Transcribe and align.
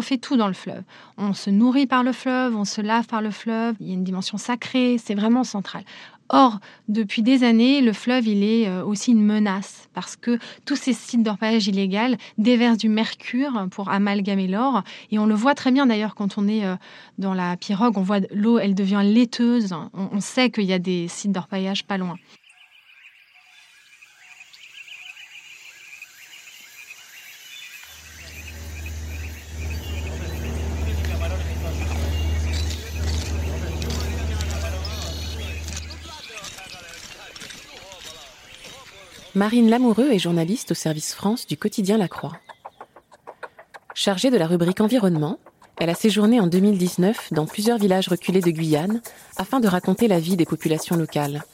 On 0.00 0.02
fait 0.02 0.16
tout 0.16 0.38
dans 0.38 0.48
le 0.48 0.54
fleuve. 0.54 0.82
On 1.18 1.34
se 1.34 1.50
nourrit 1.50 1.86
par 1.86 2.02
le 2.02 2.12
fleuve, 2.12 2.56
on 2.56 2.64
se 2.64 2.80
lave 2.80 3.06
par 3.06 3.20
le 3.20 3.30
fleuve. 3.30 3.74
Il 3.80 3.88
y 3.88 3.90
a 3.90 3.92
une 3.92 4.02
dimension 4.02 4.38
sacrée, 4.38 4.96
c'est 4.96 5.14
vraiment 5.14 5.44
central. 5.44 5.84
Or, 6.30 6.58
depuis 6.88 7.20
des 7.20 7.44
années, 7.44 7.82
le 7.82 7.92
fleuve, 7.92 8.26
il 8.26 8.42
est 8.42 8.66
euh, 8.66 8.82
aussi 8.82 9.12
une 9.12 9.22
menace 9.22 9.90
parce 9.92 10.16
que 10.16 10.38
tous 10.64 10.76
ces 10.76 10.94
sites 10.94 11.22
d'orpaillage 11.22 11.68
illégal 11.68 12.16
déversent 12.38 12.78
du 12.78 12.88
mercure 12.88 13.66
pour 13.70 13.90
amalgamer 13.90 14.48
l'or. 14.48 14.84
Et 15.10 15.18
on 15.18 15.26
le 15.26 15.34
voit 15.34 15.54
très 15.54 15.70
bien 15.70 15.84
d'ailleurs 15.84 16.14
quand 16.14 16.38
on 16.38 16.48
est 16.48 16.64
euh, 16.64 16.76
dans 17.18 17.34
la 17.34 17.58
pirogue, 17.58 17.98
on 17.98 18.02
voit 18.02 18.20
l'eau, 18.32 18.58
elle 18.58 18.74
devient 18.74 19.02
laiteuse. 19.04 19.74
On 19.92 20.20
sait 20.20 20.48
qu'il 20.48 20.64
y 20.64 20.72
a 20.72 20.78
des 20.78 21.08
sites 21.08 21.32
d'orpaillage 21.32 21.84
pas 21.84 21.98
loin. 21.98 22.16
Marine 39.36 39.70
Lamoureux 39.70 40.10
est 40.10 40.18
journaliste 40.18 40.72
au 40.72 40.74
service 40.74 41.14
France 41.14 41.46
du 41.46 41.56
quotidien 41.56 41.96
La 41.98 42.08
Croix. 42.08 42.36
Chargée 43.94 44.28
de 44.28 44.36
la 44.36 44.48
rubrique 44.48 44.80
environnement, 44.80 45.38
elle 45.78 45.88
a 45.88 45.94
séjourné 45.94 46.40
en 46.40 46.48
2019 46.48 47.32
dans 47.32 47.46
plusieurs 47.46 47.78
villages 47.78 48.08
reculés 48.08 48.40
de 48.40 48.50
Guyane 48.50 49.00
afin 49.36 49.60
de 49.60 49.68
raconter 49.68 50.08
la 50.08 50.18
vie 50.18 50.36
des 50.36 50.46
populations 50.46 50.96
locales. 50.96 51.44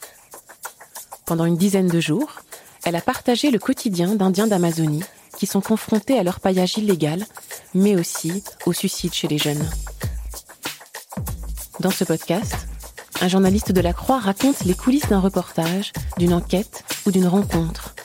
Pendant 1.27 1.45
une 1.45 1.55
dizaine 1.55 1.87
de 1.87 1.99
jours, 1.99 2.41
elle 2.83 2.95
a 2.95 3.01
partagé 3.01 3.51
le 3.51 3.59
quotidien 3.59 4.15
d'Indiens 4.15 4.47
d'Amazonie 4.47 5.03
qui 5.37 5.45
sont 5.45 5.61
confrontés 5.61 6.17
à 6.17 6.23
leur 6.23 6.39
paillage 6.39 6.79
illégal, 6.79 7.27
mais 7.75 7.95
aussi 7.95 8.43
au 8.65 8.73
suicide 8.73 9.13
chez 9.13 9.27
les 9.27 9.37
jeunes. 9.37 9.69
Dans 11.79 11.91
ce 11.91 12.05
podcast, 12.05 12.55
un 13.21 13.27
journaliste 13.27 13.71
de 13.71 13.81
la 13.81 13.93
Croix 13.93 14.17
raconte 14.19 14.65
les 14.65 14.73
coulisses 14.73 15.09
d'un 15.09 15.19
reportage, 15.19 15.93
d'une 16.17 16.33
enquête 16.33 16.83
ou 17.07 17.11
d'une 17.11 17.27
rencontre. 17.27 17.95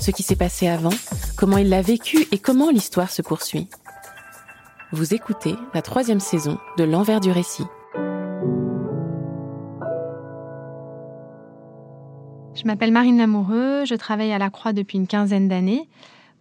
Ce 0.00 0.10
qui 0.10 0.22
s'est 0.22 0.36
passé 0.36 0.66
avant, 0.66 0.92
comment 1.36 1.58
il 1.58 1.68
l'a 1.68 1.80
vécu 1.80 2.26
et 2.32 2.38
comment 2.38 2.70
l'histoire 2.70 3.10
se 3.10 3.22
poursuit. 3.22 3.68
Vous 4.92 5.14
écoutez 5.14 5.54
la 5.74 5.82
troisième 5.82 6.20
saison 6.20 6.58
de 6.76 6.84
L'envers 6.84 7.20
du 7.20 7.30
récit. 7.30 7.64
Je 12.54 12.64
m'appelle 12.64 12.90
Marine 12.90 13.18
Lamoureux, 13.18 13.84
je 13.84 13.94
travaille 13.94 14.32
à 14.32 14.38
la 14.38 14.50
Croix 14.50 14.72
depuis 14.72 14.98
une 14.98 15.06
quinzaine 15.06 15.46
d'années. 15.46 15.88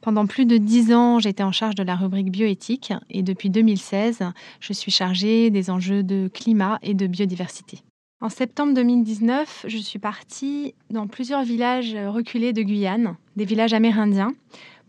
Pendant 0.02 0.26
plus 0.26 0.45
de 0.45 0.58
dix 0.58 0.94
ans, 0.94 1.20
j'étais 1.20 1.44
en 1.44 1.52
charge 1.52 1.76
de 1.76 1.84
la 1.84 1.95
rubrique 1.95 2.32
bioéthique 2.32 2.94
et 3.10 3.22
depuis 3.22 3.52
2016, 3.52 4.23
je 4.60 4.73
suis 4.73 4.92
chargée 4.92 5.52
des 5.52 5.70
enjeux 5.70 6.02
de 6.02 6.30
climat 6.34 6.80
et 6.82 6.95
de 6.95 7.06
biodiversité. 7.06 7.84
En 8.20 8.30
septembre 8.30 8.73
2019, 8.73 9.66
je 9.68 9.78
suis 9.78 10.00
partie 10.00 10.73
dans 10.89 11.05
plusieurs 11.05 11.44
villages 11.44 11.95
reculés 11.95 12.52
de 12.52 12.64
Guyane, 12.64 13.16
des 13.36 13.45
villages 13.45 13.73
amérindiens, 13.73 14.33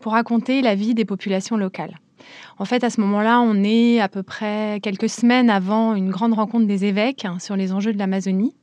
pour 0.00 0.12
raconter 0.12 0.62
la 0.62 0.74
vie 0.74 0.94
des 0.94 1.04
populations 1.04 1.58
locales. 1.58 1.98
En 2.56 2.64
fait, 2.64 2.84
à 2.84 2.90
ce 2.90 3.02
moment-là, 3.02 3.42
on 3.42 3.62
est 3.64 4.00
à 4.00 4.08
peu 4.08 4.22
près 4.22 4.80
quelques 4.82 5.10
semaines 5.10 5.50
avant 5.50 5.94
une 5.94 6.08
grande 6.08 6.32
rencontre 6.32 6.66
des 6.66 6.86
évêques 6.86 7.26
sur 7.38 7.54
les 7.54 7.74
enjeux 7.74 7.92
de 7.92 7.98
l'Amazonie. 7.98 8.54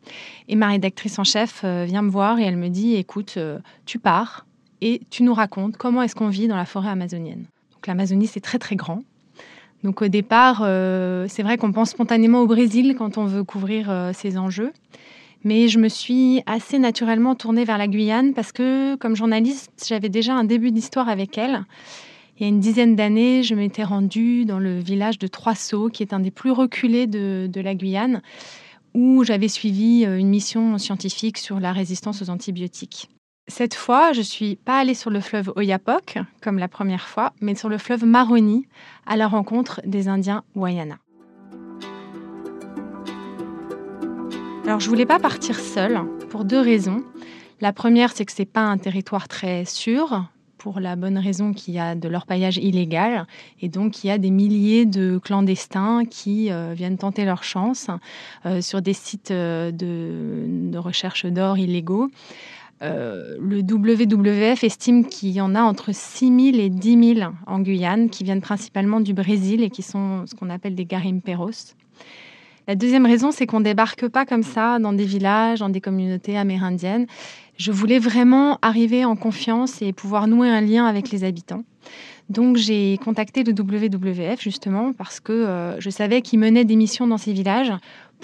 Et 0.47 0.55
ma 0.55 0.69
rédactrice 0.69 1.19
en 1.19 1.23
chef 1.23 1.61
euh, 1.63 1.85
vient 1.85 2.01
me 2.01 2.09
voir 2.09 2.39
et 2.39 2.43
elle 2.43 2.57
me 2.57 2.69
dit, 2.69 2.95
écoute, 2.95 3.35
euh, 3.37 3.59
tu 3.85 3.99
pars 3.99 4.47
et 4.81 4.99
tu 5.11 5.21
nous 5.21 5.35
racontes 5.35 5.77
comment 5.77 6.01
est-ce 6.01 6.15
qu'on 6.15 6.29
vit 6.29 6.47
dans 6.47 6.57
la 6.57 6.65
forêt 6.65 6.89
amazonienne. 6.89 7.45
Donc 7.71 7.85
l'Amazonie, 7.85 8.25
c'est 8.27 8.41
très 8.41 8.57
très 8.57 8.75
grand. 8.75 9.03
Donc 9.85 10.01
au 10.01 10.07
départ, 10.07 10.63
euh, 10.63 11.27
c'est 11.29 11.43
vrai 11.43 11.59
qu'on 11.59 11.71
pense 11.71 11.91
spontanément 11.91 12.41
au 12.41 12.47
Brésil 12.47 12.95
quand 12.97 13.19
on 13.19 13.25
veut 13.25 13.43
couvrir 13.43 13.91
euh, 13.91 14.13
ces 14.13 14.35
enjeux. 14.35 14.73
Mais 15.43 15.67
je 15.67 15.77
me 15.77 15.89
suis 15.89 16.41
assez 16.47 16.79
naturellement 16.79 17.35
tournée 17.35 17.65
vers 17.65 17.77
la 17.77 17.87
Guyane 17.87 18.33
parce 18.33 18.51
que, 18.51 18.95
comme 18.95 19.15
journaliste, 19.15 19.85
j'avais 19.87 20.09
déjà 20.09 20.33
un 20.33 20.43
début 20.43 20.71
d'histoire 20.71 21.07
avec 21.07 21.37
elle. 21.37 21.65
Il 22.39 22.41
y 22.41 22.45
a 22.45 22.49
une 22.49 22.59
dizaine 22.59 22.95
d'années, 22.95 23.43
je 23.43 23.53
m'étais 23.53 23.83
rendue 23.83 24.43
dans 24.43 24.57
le 24.57 24.79
village 24.79 25.19
de 25.19 25.27
Trois 25.27 25.53
Sceaux, 25.53 25.89
qui 25.89 26.01
est 26.01 26.13
un 26.13 26.19
des 26.19 26.31
plus 26.31 26.49
reculés 26.49 27.05
de, 27.05 27.61
la 27.61 27.75
Guyane, 27.75 28.23
où 28.95 29.23
j'avais 29.23 29.49
suivi 29.49 30.03
euh, 30.03 30.17
une 30.17 30.29
mission 30.29 30.79
scientifique 30.79 31.37
sur 31.37 31.59
la 31.59 31.71
résistance 31.71 32.23
aux 32.23 32.31
antibiotiques. 32.31 33.07
Cette 33.47 33.75
fois, 33.75 34.11
je 34.11 34.21
suis 34.21 34.55
pas 34.55 34.79
allée 34.79 34.95
sur 34.95 35.11
le 35.11 35.19
fleuve 35.19 35.53
Oyapock, 35.55 36.17
comme 36.41 36.57
la 36.57 36.67
première 36.67 37.07
fois, 37.07 37.31
mais 37.41 37.53
sur 37.53 37.69
le 37.69 37.77
fleuve 37.77 38.03
Maroni, 38.03 38.67
à 39.05 39.17
la 39.17 39.27
rencontre 39.27 39.81
des 39.85 40.07
Indiens 40.07 40.43
Wayana. 40.55 40.97
Alors, 44.65 44.79
je 44.79 44.89
voulais 44.89 45.05
pas 45.05 45.19
partir 45.19 45.59
seule 45.59 46.01
pour 46.31 46.43
deux 46.43 46.59
raisons. 46.59 47.03
La 47.61 47.71
première, 47.71 48.13
c'est 48.13 48.25
que 48.25 48.31
c'est 48.31 48.45
pas 48.45 48.63
un 48.63 48.79
territoire 48.79 49.27
très 49.27 49.63
sûr, 49.65 50.25
pour 50.65 50.79
la 50.79 50.95
bonne 50.95 51.19
raison 51.19 51.53
qu'il 51.53 51.75
y 51.75 51.79
a 51.79 51.93
de 51.93 52.09
l'orpaillage 52.09 52.57
illégal 52.57 53.27
et 53.61 53.69
donc 53.69 54.03
il 54.03 54.07
y 54.07 54.09
a 54.09 54.17
des 54.17 54.31
milliers 54.31 54.87
de 54.87 55.19
clandestins 55.23 56.05
qui 56.09 56.51
euh, 56.51 56.73
viennent 56.75 56.97
tenter 56.97 57.23
leur 57.23 57.43
chance 57.43 57.91
euh, 58.47 58.61
sur 58.61 58.81
des 58.81 58.93
sites 58.93 59.29
euh, 59.29 59.69
de, 59.71 60.75
recherche 60.75 61.27
d'or 61.27 61.59
illégaux. 61.59 62.09
Euh, 62.85 63.37
le 63.39 63.61
WWF 63.61 64.63
estime 64.63 65.05
qu'il 65.05 65.29
y 65.29 65.41
en 65.41 65.55
a 65.55 65.61
entre 65.61 65.93
6 65.93 66.51
000 66.53 66.63
et 66.63 66.69
10 66.69 67.15
000 67.15 67.31
en 67.47 67.59
Guyane, 67.59 68.09
qui 68.09 68.23
viennent 68.23 68.41
principalement 68.41 68.99
du 68.99 69.13
Brésil 69.13 69.63
et 69.63 69.69
qui 69.69 69.81
sont 69.81 70.25
ce 70.27 70.35
qu'on 70.35 70.49
appelle 70.49 70.75
des 70.75 70.85
garimperos. 70.85 71.73
La 72.67 72.75
deuxième 72.75 73.05
raison, 73.05 73.31
c'est 73.31 73.45
qu'on 73.45 73.61
débarque 73.61 74.07
pas 74.07 74.25
comme 74.25 74.43
ça 74.43 74.79
dans 74.79 74.93
des 74.93 75.05
villages, 75.05 75.59
dans 75.59 75.69
des 75.69 75.81
communautés 75.81 76.37
amérindiennes. 76.37 77.05
Je 77.57 77.71
voulais 77.71 77.99
vraiment 77.99 78.59
arriver 78.61 79.05
en 79.05 79.15
confiance 79.15 79.81
et 79.81 79.93
pouvoir 79.93 80.27
nouer 80.27 80.49
un 80.49 80.61
lien 80.61 80.85
avec 80.85 81.11
les 81.11 81.23
habitants. 81.23 81.63
Donc 82.29 82.57
j'ai 82.57 82.97
contacté 83.03 83.43
le 83.43 83.53
WWF 83.53 84.41
justement 84.41 84.93
parce 84.93 85.19
que 85.19 85.31
euh, 85.31 85.79
je 85.79 85.91
savais 85.91 86.21
qu'ils 86.21 86.39
menaient 86.39 86.65
des 86.65 86.75
missions 86.75 87.05
dans 87.05 87.19
ces 87.19 87.33
villages 87.33 87.71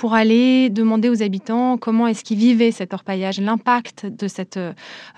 pour 0.02 0.16
aller 0.16 0.72
demander 0.72 1.10
aux 1.10 1.22
habitants 1.22 1.78
comment 1.78 2.08
est-ce 2.08 2.24
qu'ils 2.24 2.40
vivaient 2.40 2.72
cet 2.72 2.92
orpaillage, 2.96 3.40
l'impact 3.40 4.08
de, 4.08 4.28
cette, 4.28 4.58
euh, 4.58 4.74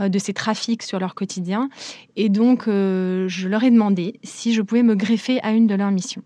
de 0.10 0.20
ces 0.20 0.34
trafics 0.34 0.84
sur 0.84 1.00
leur 1.00 1.16
quotidien. 1.16 1.70
Et 2.18 2.28
donc, 2.28 2.68
euh, 2.68 3.30
je 3.30 3.48
leur 3.48 3.64
ai 3.64 3.72
demandé 3.72 4.20
si 4.24 4.52
je 4.52 4.62
pouvais 4.62 4.84
me 4.84 4.96
greffer 4.96 5.40
à 5.42 5.54
une 5.54 5.68
de 5.68 5.76
leurs 5.76 5.92
missions. 5.92 6.22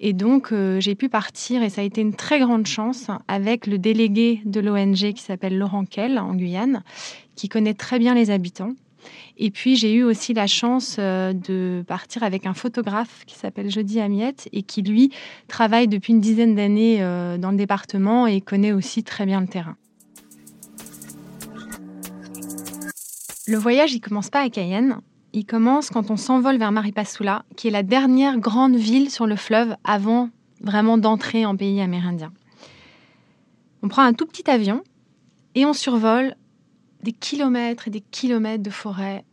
Et 0.00 0.14
donc, 0.14 0.52
euh, 0.52 0.80
j'ai 0.80 0.94
pu 0.94 1.10
partir, 1.10 1.62
et 1.62 1.68
ça 1.68 1.82
a 1.82 1.84
été 1.84 2.00
une 2.00 2.14
très 2.14 2.38
grande 2.38 2.66
chance, 2.66 3.08
avec 3.28 3.66
le 3.66 3.76
délégué 3.76 4.40
de 4.46 4.60
l'ONG 4.60 5.12
qui 5.12 5.22
s'appelle 5.22 5.58
Laurent 5.58 5.84
Kell, 5.84 6.18
en 6.18 6.34
Guyane, 6.34 6.84
qui 7.36 7.50
connaît 7.50 7.74
très 7.74 7.98
bien 7.98 8.14
les 8.14 8.30
habitants 8.30 8.72
et 9.38 9.50
puis 9.50 9.76
j'ai 9.76 9.94
eu 9.94 10.02
aussi 10.02 10.34
la 10.34 10.48
chance 10.48 10.96
euh, 10.98 11.32
de 11.32 11.84
partir 11.86 12.24
avec 12.24 12.44
un 12.44 12.54
photographe 12.54 13.24
qui 13.26 13.36
s'appelle 13.36 13.70
Jody 13.70 14.00
Amiette 14.00 14.48
et 14.52 14.62
qui 14.62 14.82
lui 14.82 15.12
travaille 15.46 15.86
depuis 15.86 16.12
une 16.12 16.20
dizaine 16.20 16.56
d'années 16.56 17.02
euh, 17.02 17.38
dans 17.38 17.52
le 17.52 17.56
département 17.56 18.26
et 18.26 18.40
connaît 18.40 18.72
aussi 18.72 19.04
très 19.04 19.26
bien 19.26 19.40
le 19.40 19.46
terrain. 19.46 19.76
Le 23.46 23.56
voyage, 23.56 23.94
il 23.94 24.00
commence 24.00 24.28
pas 24.28 24.40
à 24.40 24.50
Cayenne. 24.50 24.98
Il 25.32 25.46
commence 25.46 25.88
quand 25.90 26.10
on 26.10 26.16
s'envole 26.16 26.58
vers 26.58 26.72
Maripasula, 26.72 27.44
qui 27.56 27.68
est 27.68 27.70
la 27.70 27.82
dernière 27.82 28.38
grande 28.38 28.76
ville 28.76 29.10
sur 29.10 29.26
le 29.26 29.36
fleuve 29.36 29.76
avant 29.84 30.30
vraiment 30.60 30.98
d'entrer 30.98 31.46
en 31.46 31.56
pays 31.56 31.80
amérindien. 31.80 32.32
On 33.82 33.88
prend 33.88 34.02
un 34.02 34.12
tout 34.12 34.26
petit 34.26 34.50
avion 34.50 34.82
et 35.54 35.64
on 35.64 35.72
survole 35.72 36.34
des 37.02 37.12
kilomètres 37.12 37.86
et 37.88 37.90
des 37.90 38.00
kilomètres 38.00 38.62
de 38.62 38.70
forêt 38.70 39.24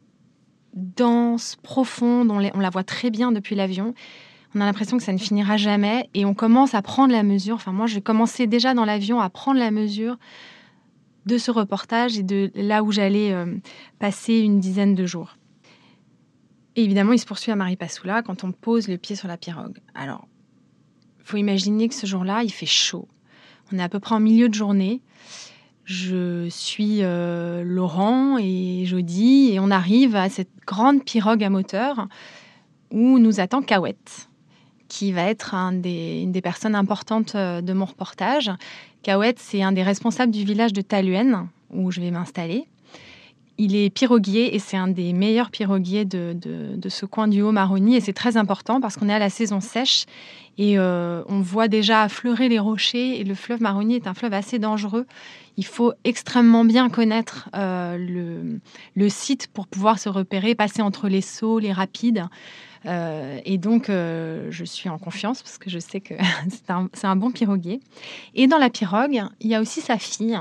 dense, 0.75 1.55
profonde, 1.55 2.29
on, 2.31 2.39
la 2.39 2.69
voit 2.69 2.83
très 2.83 3.09
bien 3.09 3.31
depuis 3.31 3.55
l'avion. 3.55 3.93
On 4.53 4.61
a 4.61 4.65
l'impression 4.65 4.97
que 4.97 5.03
ça 5.03 5.13
ne 5.13 5.17
finira 5.17 5.57
jamais 5.57 6.09
et 6.13 6.25
on 6.25 6.33
commence 6.33 6.75
à 6.75 6.81
prendre 6.81 7.11
la 7.11 7.23
mesure. 7.23 7.55
Enfin, 7.55 7.71
moi, 7.71 7.87
j'ai 7.87 8.01
commencé 8.01 8.47
déjà 8.47 8.73
dans 8.73 8.85
l'avion 8.85 9.19
à 9.19 9.29
prendre 9.29 9.59
la 9.59 9.71
mesure 9.71 10.17
de 11.25 11.37
ce 11.37 11.51
reportage 11.51 12.17
et 12.17 12.23
de 12.23 12.51
là 12.55 12.83
où 12.83 12.91
j'allais 12.91 13.31
euh, 13.31 13.55
passer 13.99 14.39
une 14.39 14.59
dizaine 14.59 14.93
de 14.95 15.05
jours. 15.05 15.37
Et 16.75 16.83
évidemment, 16.83 17.13
il 17.13 17.19
se 17.19 17.25
poursuit 17.25 17.51
à 17.51 17.55
Maripasoula 17.55 18.21
quand 18.21 18.43
on 18.43 18.51
pose 18.51 18.87
le 18.87 18.97
pied 18.97 19.15
sur 19.15 19.27
la 19.27 19.37
pirogue. 19.37 19.79
Alors, 19.93 20.27
faut 21.23 21.37
imaginer 21.37 21.87
que 21.87 21.95
ce 21.95 22.05
jour-là, 22.05 22.43
il 22.43 22.51
fait 22.51 22.65
chaud. 22.65 23.07
On 23.71 23.79
est 23.79 23.83
à 23.83 23.89
peu 23.89 23.99
près 23.99 24.13
en 24.13 24.19
milieu 24.19 24.47
de 24.47 24.53
journée. 24.53 25.01
Je 25.85 26.49
suis 26.49 27.03
euh, 27.03 27.63
Laurent 27.63 28.39
et 28.39 28.85
Jody 28.85 29.51
et 29.53 29.59
on 29.59 29.69
arrive 29.69 30.15
à 30.15 30.29
cette 30.29 30.49
grande 30.65 31.03
pirogue 31.05 31.43
à 31.43 31.51
moteur 31.51 32.07
où 32.89 33.19
nous 33.19 33.39
attend 33.39 33.61
Kawet, 33.61 33.95
qui 34.87 35.11
va 35.11 35.23
être 35.25 35.53
une 35.53 35.81
des 36.31 36.41
personnes 36.41 36.73
importantes 36.73 37.35
euh, 37.35 37.61
de 37.61 37.71
mon 37.73 37.85
reportage. 37.85 38.51
Kawet, 39.03 39.35
c'est 39.37 39.61
un 39.61 39.73
des 39.73 39.83
responsables 39.83 40.31
du 40.31 40.43
village 40.43 40.73
de 40.73 40.81
Taluen 40.81 41.47
où 41.71 41.91
je 41.91 42.01
vais 42.01 42.09
m'installer. 42.09 42.65
Il 43.59 43.75
est 43.75 43.91
piroguier 43.91 44.55
et 44.55 44.59
c'est 44.59 44.77
un 44.77 44.87
des 44.87 45.13
meilleurs 45.13 45.51
piroguiers 45.51 46.03
de, 46.03 46.35
ce 46.89 47.05
coin 47.05 47.27
du 47.27 47.41
Haut-Maroni 47.43 47.95
et 47.95 48.01
c'est 48.01 48.11
très 48.11 48.37
important 48.37 48.81
parce 48.81 48.97
qu'on 48.97 49.07
est 49.07 49.13
à 49.13 49.19
la 49.19 49.29
saison 49.29 49.61
sèche 49.61 50.05
et 50.57 50.77
euh, 50.77 51.23
on 51.29 51.39
voit 51.41 51.67
déjà 51.67 52.01
affleurer 52.01 52.49
les 52.49 52.59
rochers 52.59 53.19
et 53.19 53.23
le 53.23 53.35
fleuve 53.35 53.61
Maroni 53.61 53.95
est 53.95 54.07
un 54.07 54.13
fleuve 54.13 54.33
assez 54.33 54.59
dangereux 54.59 55.05
il 55.57 55.65
faut 55.65 55.93
extrêmement 56.03 56.65
bien 56.65 56.89
connaître 56.89 57.49
euh, 57.55 58.59
le, 58.95 59.09
site 59.09 59.47
pour 59.47 59.67
pouvoir 59.67 59.99
se 59.99 60.09
repérer, 60.09 60.55
passer 60.55 60.81
entre 60.81 61.07
les 61.07 61.21
sauts, 61.21 61.59
les 61.59 61.71
rapides. 61.71 62.25
Euh, 62.85 63.39
et 63.45 63.57
donc, 63.57 63.89
euh, 63.89 64.47
je 64.51 64.65
suis 64.65 64.89
en 64.89 64.97
confiance 64.97 65.41
parce 65.41 65.57
que 65.57 65.69
je 65.69 65.79
sais 65.79 66.01
que 66.01 66.13
c'est 66.93 67.05
un, 67.05 67.15
bon 67.15 67.31
piroguier. 67.31 67.79
Et 68.33 68.47
dans 68.47 68.57
la 68.57 68.69
pirogue, 68.69 69.23
il 69.39 69.47
y 69.47 69.55
a 69.55 69.61
aussi 69.61 69.81
sa 69.81 69.97
fille 69.97 70.39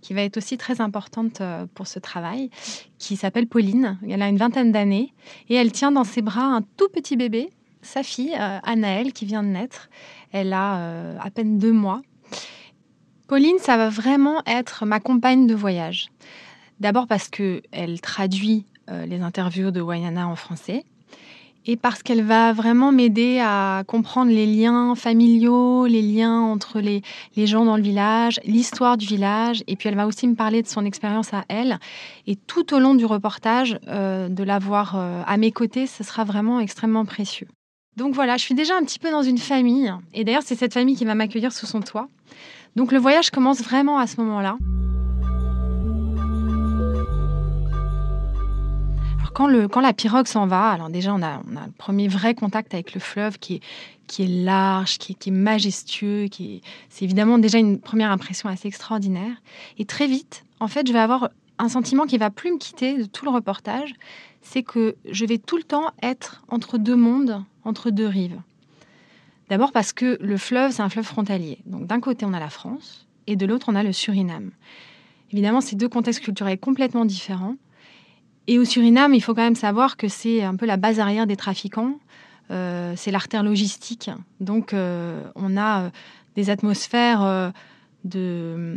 qui 0.00 0.14
va 0.14 0.22
être 0.22 0.38
aussi 0.38 0.56
très 0.56 0.80
importante 0.80 1.42
pour 1.74 1.86
ce 1.86 1.98
travail, 1.98 2.50
qui 2.98 3.16
s'appelle 3.16 3.46
Pauline. 3.46 3.98
Elle 4.08 4.22
a 4.22 4.28
une 4.28 4.38
vingtaine 4.38 4.72
d'années 4.72 5.12
et 5.50 5.56
elle 5.56 5.72
tient 5.72 5.92
dans 5.92 6.04
ses 6.04 6.22
bras 6.22 6.44
un 6.44 6.62
tout 6.62 6.88
petit 6.88 7.16
bébé, 7.16 7.50
sa 7.82 8.02
fille, 8.02 8.34
Anaëlle, 8.34 9.12
qui 9.12 9.26
vient 9.26 9.42
de 9.42 9.48
naître. 9.48 9.90
Elle 10.32 10.54
a 10.54 11.18
à 11.20 11.30
peine 11.30 11.58
deux 11.58 11.72
mois. 11.72 12.00
Pauline, 13.28 13.58
ça 13.58 13.76
va 13.76 13.90
vraiment 13.90 14.42
être 14.46 14.86
ma 14.86 15.00
compagne 15.00 15.46
de 15.46 15.54
voyage. 15.54 16.08
D'abord 16.80 17.06
parce 17.06 17.28
qu'elle 17.28 18.00
traduit 18.00 18.64
euh, 18.88 19.04
les 19.04 19.20
interviews 19.20 19.70
de 19.70 19.82
Wayana 19.82 20.26
en 20.26 20.34
français 20.34 20.86
et 21.66 21.76
parce 21.76 22.02
qu'elle 22.02 22.22
va 22.22 22.54
vraiment 22.54 22.90
m'aider 22.90 23.38
à 23.42 23.82
comprendre 23.86 24.30
les 24.30 24.46
liens 24.46 24.94
familiaux, 24.94 25.84
les 25.84 26.00
liens 26.00 26.40
entre 26.40 26.80
les, 26.80 27.02
gens 27.36 27.66
dans 27.66 27.76
le 27.76 27.82
village, 27.82 28.40
l'histoire 28.46 28.96
du 28.96 29.04
village. 29.04 29.62
Et 29.66 29.76
puis 29.76 29.90
elle 29.90 29.96
va 29.96 30.06
aussi 30.06 30.26
me 30.26 30.34
parler 30.34 30.62
de 30.62 30.68
son 30.68 30.86
expérience 30.86 31.34
à 31.34 31.44
elle. 31.48 31.78
Et 32.26 32.34
tout 32.34 32.72
au 32.72 32.78
long 32.78 32.94
du 32.94 33.04
reportage, 33.04 33.78
euh, 33.88 34.30
de 34.30 34.42
l'avoir 34.42 34.94
euh, 34.96 35.22
à 35.26 35.36
mes 35.36 35.52
côtés, 35.52 35.86
ce 35.86 36.02
sera 36.02 36.24
vraiment 36.24 36.60
extrêmement 36.60 37.04
précieux. 37.04 37.48
Donc 37.98 38.14
voilà, 38.14 38.38
je 38.38 38.42
suis 38.44 38.54
déjà 38.54 38.74
un 38.74 38.84
petit 38.84 38.98
peu 38.98 39.10
dans 39.10 39.22
une 39.22 39.36
famille. 39.36 39.92
Et 40.14 40.24
d'ailleurs, 40.24 40.44
c'est 40.46 40.56
cette 40.56 40.72
famille 40.72 40.96
qui 40.96 41.04
va 41.04 41.14
m'accueillir 41.14 41.52
sous 41.52 41.66
son 41.66 41.82
toit. 41.82 42.08
Donc 42.76 42.92
le 42.92 42.98
voyage 42.98 43.30
commence 43.30 43.62
vraiment 43.62 43.98
à 43.98 44.06
ce 44.06 44.20
moment-là. 44.20 44.56
quand, 49.38 49.46
le, 49.46 49.68
quand 49.68 49.80
la 49.80 49.92
pirogue 49.92 50.26
s'en 50.26 50.48
va, 50.48 50.70
alors 50.70 50.88
déjà 50.88 51.14
on 51.14 51.22
a, 51.22 51.40
le 51.46 51.70
premier 51.78 52.08
vrai 52.08 52.34
contact 52.34 52.74
avec 52.74 52.92
le 52.92 52.98
fleuve 52.98 53.38
qui 53.38 53.54
est, 53.54 53.60
qui 54.08 54.24
est 54.24 54.44
large, 54.44 54.98
qui 54.98 55.12
est, 55.12 55.30
majestueux, 55.30 56.26
qui 56.26 56.60
c'est 56.88 57.04
évidemment 57.04 57.38
déjà 57.38 57.58
une 57.58 57.78
première 57.78 58.10
impression 58.10 58.48
assez 58.48 58.66
extraordinaire. 58.66 59.36
Et 59.78 59.84
très 59.84 60.08
vite, 60.08 60.44
en 60.58 60.66
fait, 60.66 60.88
je 60.88 60.92
vais 60.92 60.98
avoir 60.98 61.28
un 61.60 61.68
sentiment 61.68 62.04
qui 62.06 62.18
va 62.18 62.30
plus 62.30 62.50
me 62.50 62.58
quitter 62.58 62.98
de 62.98 63.04
tout 63.04 63.24
le 63.24 63.30
reportage, 63.30 63.94
c'est 64.42 64.64
que 64.64 64.96
je 65.08 65.24
vais 65.24 65.38
tout 65.38 65.56
le 65.56 65.62
temps 65.62 65.92
être 66.02 66.42
entre 66.48 66.76
deux 66.76 66.96
mondes, 66.96 67.44
entre 67.64 67.90
deux 67.90 68.08
rives. 68.08 68.40
D'abord 69.48 69.72
parce 69.72 69.92
que 69.92 70.18
le 70.20 70.36
fleuve, 70.36 70.72
c'est 70.72 70.82
un 70.82 70.88
fleuve 70.88 71.06
frontalier. 71.06 71.58
Donc 71.66 71.86
d'un 71.86 72.00
côté, 72.00 72.26
on 72.26 72.32
a 72.32 72.40
la 72.40 72.50
France 72.50 73.06
et 73.26 73.36
de 73.36 73.46
l'autre, 73.46 73.66
on 73.68 73.74
a 73.74 73.82
le 73.82 73.92
Suriname. 73.92 74.50
Évidemment, 75.32 75.60
c'est 75.60 75.76
deux 75.76 75.88
contextes 75.88 76.20
culturels 76.20 76.58
complètement 76.58 77.04
différents. 77.04 77.56
Et 78.46 78.58
au 78.58 78.64
Suriname, 78.64 79.14
il 79.14 79.20
faut 79.20 79.34
quand 79.34 79.42
même 79.42 79.54
savoir 79.54 79.96
que 79.96 80.08
c'est 80.08 80.42
un 80.42 80.56
peu 80.56 80.64
la 80.64 80.78
base 80.78 81.00
arrière 81.00 81.26
des 81.26 81.36
trafiquants. 81.36 81.98
Euh, 82.50 82.94
c'est 82.96 83.10
l'artère 83.10 83.42
logistique. 83.42 84.10
Donc, 84.40 84.72
euh, 84.72 85.22
on 85.34 85.58
a 85.58 85.82
euh, 85.82 85.90
des 86.34 86.48
atmosphères 86.48 87.52
de 88.04 88.76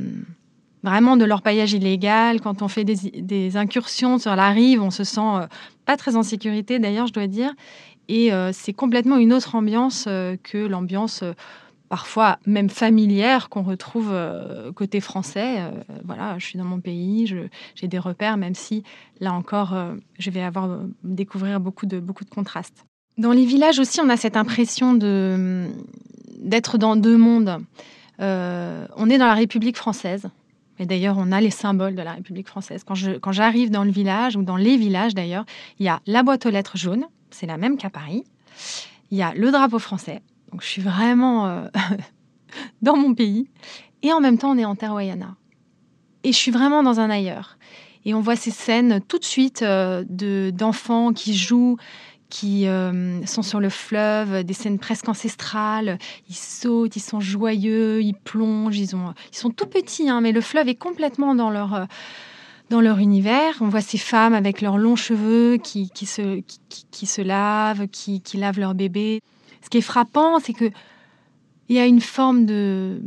vraiment 0.84 1.16
de 1.16 1.24
l'orpaillage 1.24 1.72
illégal. 1.72 2.42
Quand 2.42 2.62
on 2.62 2.68
fait 2.68 2.84
des, 2.84 2.96
des, 3.22 3.56
incursions 3.56 4.18
sur 4.18 4.36
la 4.36 4.50
rive, 4.50 4.82
on 4.82 4.92
se 4.92 5.06
sent 5.06 5.48
pas 5.86 5.96
très 5.96 6.18
en 6.18 6.24
sécurité, 6.24 6.80
d'ailleurs, 6.80 7.08
je 7.08 7.14
dois 7.14 7.28
dire. 7.28 7.54
Et 8.12 8.34
euh, 8.34 8.52
c'est 8.52 8.74
complètement 8.74 9.16
une 9.16 9.32
autre 9.32 9.56
ambiance 9.56 10.04
euh, 10.06 10.36
que 10.44 10.58
l'ambiance 10.58 11.24
euh, 11.24 11.32
parfois 11.88 12.40
même 12.46 12.70
familière 12.70 13.48
qu'on 13.48 13.64
retrouve 13.64 14.14
côté 14.76 15.02
français. 15.02 15.58
voilà, 16.06 16.38
je 16.38 16.46
suis 16.46 16.58
dans 16.58 16.64
mon 16.64 16.80
pays, 16.80 17.34
j'ai 17.76 17.88
des 17.90 18.00
repères, 18.00 18.38
même 18.38 18.56
si 18.56 18.84
là 19.20 19.34
encore, 19.34 19.76
je 20.18 20.30
vais 20.30 20.42
avoir 20.42 20.80
découvrir 21.04 21.60
beaucoup 21.60 21.86
de 21.86 22.00
beaucoup 22.00 22.24
de 22.24 22.30
contrastes. 22.30 22.86
Dans 23.18 23.34
les 23.34 23.44
villages 23.44 23.78
aussi, 23.78 24.00
on 24.00 24.08
a 24.08 24.16
cette 24.16 24.38
impression 24.38 24.94
de 24.94 25.68
d'être 26.40 26.78
dans 26.78 26.96
deux 26.96 27.18
mondes. 27.18 27.58
on 28.20 29.10
est 29.10 29.18
dans 29.18 29.28
la 29.28 29.36
République 29.36 29.76
française. 29.76 30.30
Et 30.80 30.86
d'ailleurs, 30.86 31.18
on 31.18 31.34
a 31.34 31.42
les 31.42 31.52
symboles 31.52 31.96
de 31.96 32.02
la 32.02 32.14
République 32.14 32.48
française. 32.48 32.86
Quand 32.86 32.96
j'arrive 33.34 33.68
quand 33.68 33.74
dans 33.74 33.84
le 33.84 33.92
village, 33.92 34.38
ou 34.38 34.44
dans 34.44 34.56
les 34.56 34.78
villages 34.78 35.14
d'ailleurs, 35.14 35.44
il 35.78 35.86
y 35.86 35.90
a 35.90 36.00
la 36.08 36.24
boîte 36.24 36.46
aux 36.46 36.52
lettres 36.52 36.78
jaune, 36.78 37.06
c'est 37.32 37.48
la 37.48 37.58
même 37.58 37.78
qu'à 37.78 37.90
Paris. 37.90 38.24
Il 39.10 39.18
y 39.18 39.24
a 39.24 39.34
le 39.34 39.52
drapeau 39.52 39.80
français, 39.80 40.22
donc 40.52 40.62
je 40.62 40.68
suis 40.68 40.82
vraiment 40.82 41.48
euh, 41.48 41.68
dans 42.82 42.96
mon 42.96 43.14
pays. 43.14 43.50
Et 44.04 44.12
en 44.14 44.20
même 44.20 44.38
temps, 44.38 44.52
on 44.52 44.58
est 44.58 44.66
en 44.66 44.76
terre. 44.76 44.96
Et 46.24 46.32
je 46.32 46.38
suis 46.38 46.52
vraiment 46.52 46.84
dans 46.84 47.00
un 47.00 47.10
ailleurs. 47.10 47.58
Et 48.04 48.14
on 48.14 48.22
voit 48.22 48.36
ces 48.36 48.52
scènes 48.52 49.00
tout 49.08 49.20
de 49.20 49.26
suite 49.26 49.62
euh, 49.62 50.04
de 50.10 50.52
d'enfants 50.54 51.14
qui 51.14 51.36
jouent, 51.36 51.78
qui 52.30 52.68
euh, 52.68 53.24
sont 53.26 53.44
sur 53.44 53.60
le 53.60 53.70
fleuve, 53.70 54.44
des 54.44 54.54
scènes 54.54 54.80
presque 54.80 55.08
ancestrales. 55.08 56.00
Ils 56.30 56.36
sautent, 56.36 56.96
ils 56.96 57.02
sont 57.02 57.20
joyeux, 57.20 58.02
ils 58.02 58.16
plongent, 58.16 58.80
ils, 58.80 58.96
ont, 58.96 59.14
ils 59.32 59.38
sont 59.38 59.52
tout 59.52 59.68
petits, 59.68 60.10
hein, 60.10 60.22
mais 60.22 60.32
le 60.32 60.42
fleuve 60.42 60.68
est 60.68 60.76
complètement 60.76 61.36
dans 61.36 61.52
leur 61.52 61.88
dans 62.72 62.82
leur 62.82 62.98
univers. 62.98 63.54
On 63.62 63.68
voit 63.68 63.82
ces 63.82 64.00
femmes 64.00 64.34
avec 64.34 64.62
leurs 64.62 64.80
longs 64.80 64.96
cheveux 64.96 65.58
qui, 65.58 65.92
se, 66.06 67.22
lavent, 67.22 67.88
qui, 67.88 68.22
lavent 68.34 68.60
leur 68.60 68.74
bébé. 68.74 69.22
Ce 69.62 69.70
qui 69.70 69.78
est 69.78 69.82
frappant, 69.82 70.40
c'est 70.40 70.54
que 70.54 70.72
il 71.70 71.76
y 71.76 71.80
a 71.80 71.86
une 71.86 72.02
forme 72.02 72.46
de 72.46 73.02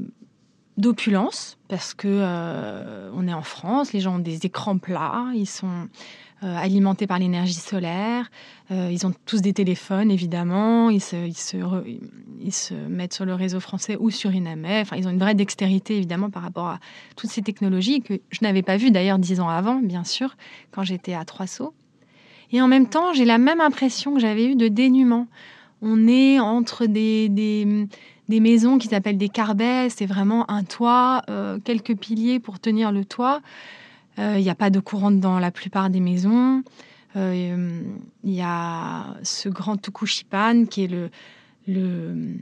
d'opulence 0.76 1.56
parce 1.68 1.94
que 1.94 2.08
euh, 2.08 3.10
on 3.14 3.28
est 3.28 3.34
en 3.34 3.42
France, 3.42 3.92
les 3.92 4.00
gens 4.00 4.16
ont 4.16 4.20
des 4.20 4.44
écrans 4.46 4.78
plats, 4.78 5.26
ils 5.34 5.46
sont 5.46 5.88
euh, 6.44 6.56
alimentés 6.56 7.06
par 7.06 7.18
l'énergie 7.18 7.54
solaire. 7.54 8.30
Euh, 8.70 8.90
ils 8.92 9.06
ont 9.06 9.14
tous 9.24 9.40
des 9.40 9.52
téléphones, 9.54 10.10
évidemment. 10.10 10.90
Ils 10.90 11.00
se, 11.00 11.16
ils, 11.16 12.52
se 12.52 12.74
mettent 12.74 13.14
sur 13.14 13.24
le 13.24 13.34
réseau 13.34 13.60
français 13.60 13.96
ou 13.98 14.10
sur 14.10 14.34
Inamé. 14.34 14.80
Enfin, 14.80 14.96
ils 14.96 15.06
ont 15.06 15.10
une 15.10 15.18
vraie 15.18 15.34
dextérité, 15.34 15.96
évidemment, 15.96 16.28
par 16.28 16.42
rapport 16.42 16.66
à 16.66 16.80
toutes 17.16 17.30
ces 17.30 17.40
technologies 17.40 18.02
que 18.02 18.20
je 18.30 18.40
n'avais 18.42 18.62
pas 18.62 18.76
vues, 18.76 18.90
d'ailleurs, 18.90 19.18
dix 19.18 19.40
ans 19.40 19.48
avant, 19.48 19.76
bien 19.76 20.04
sûr, 20.04 20.36
quand 20.70 20.82
j'étais 20.82 21.14
à 21.14 21.24
Trois 21.24 21.46
Sceaux. 21.46 21.72
Et 22.52 22.60
en 22.60 22.68
même 22.68 22.88
temps, 22.88 23.14
j'ai 23.14 23.24
la 23.24 23.38
même 23.38 23.62
impression 23.62 24.12
que 24.12 24.20
j'avais 24.20 24.44
eue 24.44 24.56
de 24.56 24.68
dénuement. 24.68 25.28
On 25.80 26.06
est 26.08 26.40
entre 26.40 26.84
des, 26.84 27.86
des 28.28 28.40
maisons 28.40 28.78
qui 28.78 28.88
s'appellent 28.88 29.18
des 29.18 29.28
carbets. 29.28 29.88
C'est 29.90 30.06
vraiment 30.06 30.50
un 30.50 30.64
toit, 30.64 31.22
euh, 31.28 31.58
quelques 31.62 31.96
piliers 31.96 32.40
pour 32.40 32.58
tenir 32.58 32.92
le 32.92 33.04
toit. 33.04 33.40
Il 34.18 34.22
euh, 34.22 34.40
n'y 34.40 34.50
a 34.50 34.54
pas 34.54 34.70
de 34.70 34.80
courante 34.80 35.20
dans 35.20 35.38
la 35.38 35.50
plupart 35.50 35.90
des 35.90 36.00
maisons. 36.00 36.62
Il 37.16 37.20
euh, 37.20 37.82
y 38.24 38.40
a 38.42 39.16
ce 39.22 39.48
grand 39.48 39.76
tukushipan 39.76 40.64
qui 40.66 40.84
est 40.84 40.88
le, 40.88 41.10
le, 41.68 42.38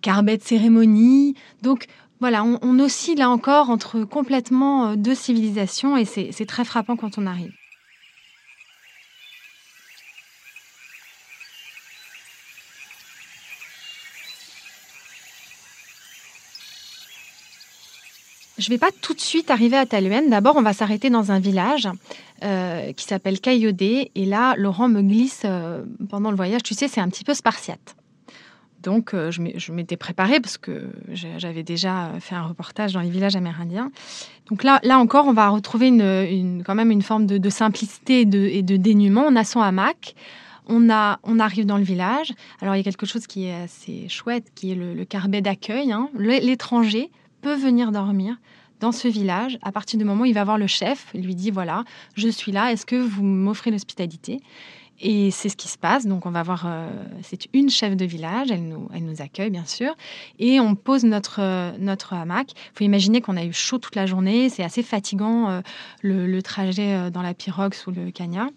carbet 0.00 0.38
de 0.38 0.42
cérémonie. 0.42 1.34
Donc 1.62 1.86
voilà, 2.20 2.44
on, 2.44 2.78
oscille 2.78 3.18
là 3.18 3.28
encore 3.28 3.70
entre 3.70 4.04
complètement 4.04 4.94
deux 4.94 5.14
civilisations 5.14 5.96
et 5.96 6.04
c'est 6.04 6.46
très 6.46 6.64
frappant 6.64 6.96
quand 6.96 7.18
on 7.18 7.26
arrive. 7.26 7.52
Je 18.62 18.68
ne 18.68 18.74
vais 18.74 18.78
pas 18.78 18.92
tout 19.00 19.12
de 19.12 19.20
suite 19.20 19.50
arriver 19.50 19.76
à 19.76 19.86
Taluen. 19.86 20.30
D'abord, 20.30 20.54
on 20.56 20.62
va 20.62 20.72
s'arrêter 20.72 21.10
dans 21.10 21.32
un 21.32 21.40
village 21.40 21.88
euh, 22.44 22.92
qui 22.92 23.04
s'appelle 23.04 23.40
Caillodé. 23.40 24.12
Et 24.14 24.24
là, 24.24 24.54
Laurent 24.56 24.88
me 24.88 25.02
glisse 25.02 25.42
euh, 25.44 25.82
pendant 26.08 26.30
le 26.30 26.36
voyage. 26.36 26.62
Tu 26.62 26.74
sais, 26.74 26.86
c'est 26.86 27.00
un 27.00 27.08
petit 27.08 27.24
peu 27.24 27.34
spartiate. 27.34 27.96
Donc, 28.80 29.14
euh, 29.14 29.32
je 29.32 29.72
m'étais 29.72 29.96
préparée 29.96 30.38
parce 30.38 30.58
que 30.58 30.90
j'avais 31.12 31.64
déjà 31.64 32.12
fait 32.20 32.36
un 32.36 32.44
reportage 32.44 32.92
dans 32.92 33.00
les 33.00 33.10
villages 33.10 33.34
amérindiens. 33.34 33.90
Donc 34.46 34.62
là, 34.62 34.78
là 34.84 35.00
encore, 35.00 35.26
on 35.26 35.32
va 35.32 35.48
retrouver 35.48 35.88
quand 36.64 36.74
même 36.76 36.92
une 36.92 37.02
forme 37.02 37.26
de, 37.26 37.50
simplicité 37.50 38.20
et 38.20 38.24
de, 38.26 38.38
et 38.38 38.62
dénuement. 38.62 39.24
On 39.26 39.34
a 39.34 39.42
son 39.42 39.60
hamac. 39.60 40.14
On 40.68 40.88
arrive 40.88 41.66
dans 41.66 41.78
le 41.78 41.84
village. 41.84 42.32
Alors, 42.60 42.76
il 42.76 42.78
y 42.78 42.80
a 42.80 42.84
quelque 42.84 43.06
chose 43.06 43.26
qui 43.26 43.46
est 43.46 43.54
assez 43.54 44.08
chouette, 44.08 44.52
qui 44.54 44.70
est 44.70 44.76
le, 44.76 44.94
le 44.94 45.04
carbet 45.04 45.40
d'accueil. 45.40 45.90
Hein. 45.90 46.08
L'étranger 46.16 47.10
peut 47.42 47.54
venir 47.54 47.92
dormir 47.92 48.36
dans 48.80 48.92
ce 48.92 49.06
village 49.06 49.58
à 49.62 49.70
partir 49.70 49.98
du 49.98 50.04
moment 50.04 50.22
où 50.22 50.26
il 50.26 50.34
va 50.34 50.44
voir 50.44 50.58
le 50.58 50.66
chef. 50.66 51.08
Il 51.14 51.24
lui 51.24 51.34
dit, 51.34 51.50
voilà, 51.50 51.84
je 52.16 52.28
suis 52.28 52.52
là, 52.52 52.72
est-ce 52.72 52.86
que 52.86 52.96
vous 52.96 53.22
m'offrez 53.22 53.70
l'hospitalité? 53.70 54.40
Et 55.00 55.30
c'est 55.32 55.48
ce 55.48 55.56
qui 55.56 55.68
se 55.68 55.78
passe. 55.78 56.06
Donc, 56.06 56.26
on 56.26 56.30
va 56.30 56.42
voir, 56.42 56.64
euh, 56.66 56.88
c'est 57.22 57.48
une 57.52 57.70
chef 57.70 57.96
de 57.96 58.04
village, 58.04 58.50
elle 58.50 58.68
nous, 58.68 59.22
accueille, 59.22 59.50
bien 59.50 59.64
sûr. 59.64 59.94
Et 60.38 60.60
on 60.60 60.74
pose 60.76 61.04
notre, 61.04 61.40
euh, 61.40 61.96
hamac. 62.10 62.52
Il 62.52 62.78
faut 62.78 62.84
imaginer 62.84 63.20
qu'on 63.20 63.36
a 63.36 63.44
eu 63.44 63.52
chaud 63.52 63.78
toute 63.78 63.96
la 63.96 64.06
journée. 64.06 64.48
C'est 64.48 64.62
assez 64.62 64.82
fatigant, 64.82 65.48
euh, 65.50 65.60
le, 66.02 66.40
trajet 66.40 67.10
dans 67.10 67.22
la 67.22 67.34
pirogue 67.34 67.74
sous 67.74 67.90
le 67.90 68.10
cagna. 68.10 68.48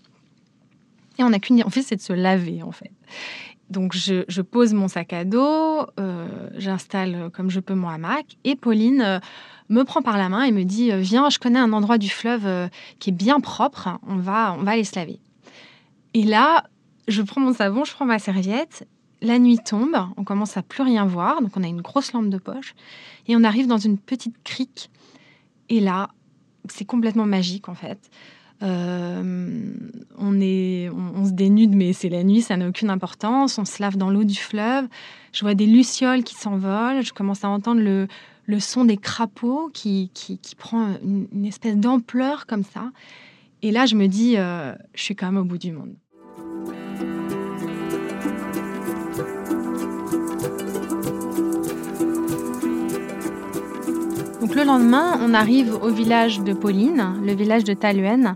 Et 1.18 1.24
on 1.24 1.30
n'a 1.30 1.40
qu'une 1.40 1.64
en 1.64 1.70
fait, 1.70 1.82
c'est 1.82 1.96
de 1.96 2.02
se 2.02 2.14
laver, 2.14 2.62
en 2.62 2.72
fait. 2.72 2.92
Donc, 3.70 3.94
je, 3.94 4.42
pose 4.42 4.74
mon 4.74 4.88
sac 4.88 5.14
à 5.14 5.26
dos, 5.26 5.86
j'installe 6.56 7.30
comme 7.34 7.50
je 7.50 7.60
peux 7.60 7.74
mon 7.74 7.90
hamac. 7.90 8.38
Et 8.44 8.56
Pauline 8.56 9.20
me 9.70 9.84
prend 9.84 10.02
par 10.02 10.18
la 10.18 10.30
main 10.30 10.44
et 10.44 10.52
me 10.52 10.64
dit 10.64 10.92
Viens, 10.92 11.30
je 11.30 11.40
connais 11.40 11.60
un 11.60 11.74
endroit 11.74 11.98
du 11.98 12.10
fleuve 12.10 12.70
qui 13.00 13.10
est 13.10 13.14
bien 13.14 13.40
propre, 13.40 14.00
on 14.08 14.18
va, 14.18 14.56
on 14.58 14.64
va 14.64 14.72
aller 14.72 14.84
se 14.84 14.96
laver. 14.96 15.20
Et 16.14 16.24
là, 16.24 16.64
je 17.08 17.22
prends 17.22 17.42
mon 17.42 17.54
savon, 17.54 17.84
je 17.84 17.94
prends 17.94 18.06
ma 18.06 18.20
serviette. 18.20 18.88
La 19.22 19.40
nuit 19.40 19.58
tombe, 19.58 19.98
on 20.18 20.24
commence 20.24 20.58
à 20.58 20.62
plus 20.62 20.84
rien 20.84 21.06
voir, 21.06 21.42
donc 21.42 21.56
on 21.58 21.64
a 21.64 21.68
une 21.68 21.82
grosse 21.82 22.14
lampe 22.14 22.30
de 22.30 22.38
poche 22.38 22.76
et 23.28 23.36
on 23.36 23.44
arrive 23.44 23.68
dans 23.68 23.78
une 23.78 23.98
petite 23.98 24.36
crique. 24.44 24.90
Et 25.70 25.80
là, 25.80 26.10
c'est 26.70 26.86
complètement 26.86 27.26
magique 27.26 27.70
en 27.70 27.76
fait. 27.76 28.10
Euh, 28.64 29.74
on, 30.18 30.40
est, 30.40 30.90
on, 30.90 31.26
se 31.26 31.32
dénude, 31.32 31.76
mais 31.76 31.94
c'est 31.94 32.10
la 32.10 32.24
nuit, 32.24 32.42
ça 32.42 32.58
n'a 32.58 32.70
aucune 32.70 32.90
importance. 32.90 33.58
On 33.58 33.66
se 33.66 33.82
lave 33.82 33.98
dans 33.98 34.10
l'eau 34.10 34.24
du 34.24 34.36
fleuve. 34.36 34.88
Je 35.34 35.42
vois 35.42 35.56
des 35.56 35.66
lucioles 35.66 36.24
qui 36.24 36.36
s'envolent. 36.36 37.04
Je 37.04 37.14
commence 37.14 37.44
à 37.44 37.50
entendre 37.50 37.82
le, 37.82 38.60
son 38.60 38.86
des 38.86 38.98
crapauds 38.98 39.70
qui, 39.74 40.10
qui, 40.14 40.40
prend 40.58 40.96
une, 41.04 41.46
espèce 41.46 41.76
d'ampleur 41.76 42.46
comme 42.46 42.64
ça. 42.64 42.92
Et 43.62 43.72
là, 43.72 43.86
je 43.86 43.96
me 43.96 44.08
dis, 44.08 44.38
euh, 44.38 44.74
je 44.94 45.04
suis 45.04 45.16
quand 45.16 45.28
même 45.32 45.42
au 45.42 45.46
bout 45.46 45.58
du 45.58 45.72
monde. 45.72 45.96
Le 54.56 54.64
lendemain, 54.64 55.20
on 55.22 55.34
arrive 55.34 55.76
au 55.84 55.90
village 55.90 56.40
de 56.40 56.54
Pauline, 56.54 57.04
le 57.26 57.34
village 57.34 57.66
de 57.66 57.74
Taluen, 57.74 58.36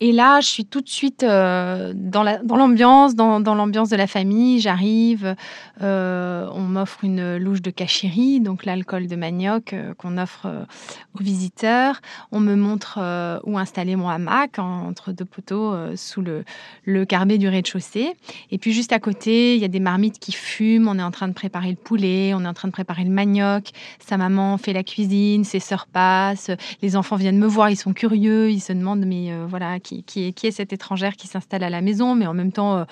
et 0.00 0.10
là, 0.10 0.40
je 0.40 0.48
suis 0.48 0.64
tout 0.64 0.80
de 0.80 0.88
suite 0.88 1.22
euh, 1.22 1.92
dans 1.94 2.24
l'ambiance, 2.24 3.14
dans, 3.14 3.38
l'ambiance 3.38 3.90
de 3.90 3.96
la 3.96 4.08
famille. 4.08 4.58
J'arrive, 4.58 5.36
euh, 5.82 6.48
on 6.52 6.62
m'offre 6.62 7.04
une 7.04 7.36
louche 7.36 7.62
de 7.62 7.70
cachérie, 7.70 8.40
donc 8.40 8.64
l'alcool 8.64 9.06
de 9.06 9.14
manioc 9.14 9.72
euh, 9.72 9.94
qu'on 9.94 10.18
offre 10.18 10.66
aux 11.14 11.22
visiteurs. 11.22 12.00
On 12.32 12.40
me 12.40 12.56
montre 12.56 12.98
où 13.44 13.56
installer 13.56 13.94
mon 13.94 14.08
hamac 14.08 14.58
entre 14.58 15.12
deux 15.12 15.24
poteaux 15.24 15.74
sous 15.96 16.22
le, 16.22 16.44
le 16.84 17.04
carbet 17.04 17.38
du 17.38 17.48
rez-de-chaussée. 17.48 18.14
Et 18.50 18.58
puis 18.58 18.72
juste 18.72 18.92
à 18.92 18.98
côté, 18.98 19.54
il 19.54 19.62
y 19.62 19.64
a 19.64 19.68
des 19.68 19.80
marmites 19.80 20.18
qui 20.18 20.32
fument. 20.32 20.88
On 20.88 20.98
est 20.98 21.02
en 21.02 21.12
train 21.12 21.28
de 21.28 21.34
préparer 21.34 21.70
le 21.70 21.76
poulet, 21.76 22.34
on 22.34 22.44
est 22.44 22.48
en 22.48 22.54
train 22.54 22.68
de 22.68 22.72
préparer 22.72 23.04
le 23.04 23.10
manioc. 23.10 23.70
Sa 24.04 24.16
maman 24.16 24.58
fait 24.58 24.72
la 24.72 24.82
cuisine, 24.82 25.44
ses 25.44 25.60
sœurs 25.60 25.86
passent. 25.86 26.50
Les 26.82 26.96
enfants 26.96 27.16
viennent 27.16 27.38
me 27.38 27.46
voir, 27.46 27.70
ils 27.70 27.76
sont 27.76 27.92
curieux, 27.92 28.50
ils 28.50 28.60
se 28.60 28.72
demandent 28.72 29.06
mais 29.06 29.32
voilà 29.46 29.78
qui, 29.84 30.34
est, 30.42 30.50
cette 30.50 30.72
étrangère 30.72 31.16
qui 31.16 31.28
s'installe 31.28 31.62
à 31.62 31.70
la 31.70 31.80
maison, 31.80 32.14
mais 32.14 32.26
en 32.26 32.34
même 32.34 32.52
temps, 32.52 32.78
euh, 32.78 32.84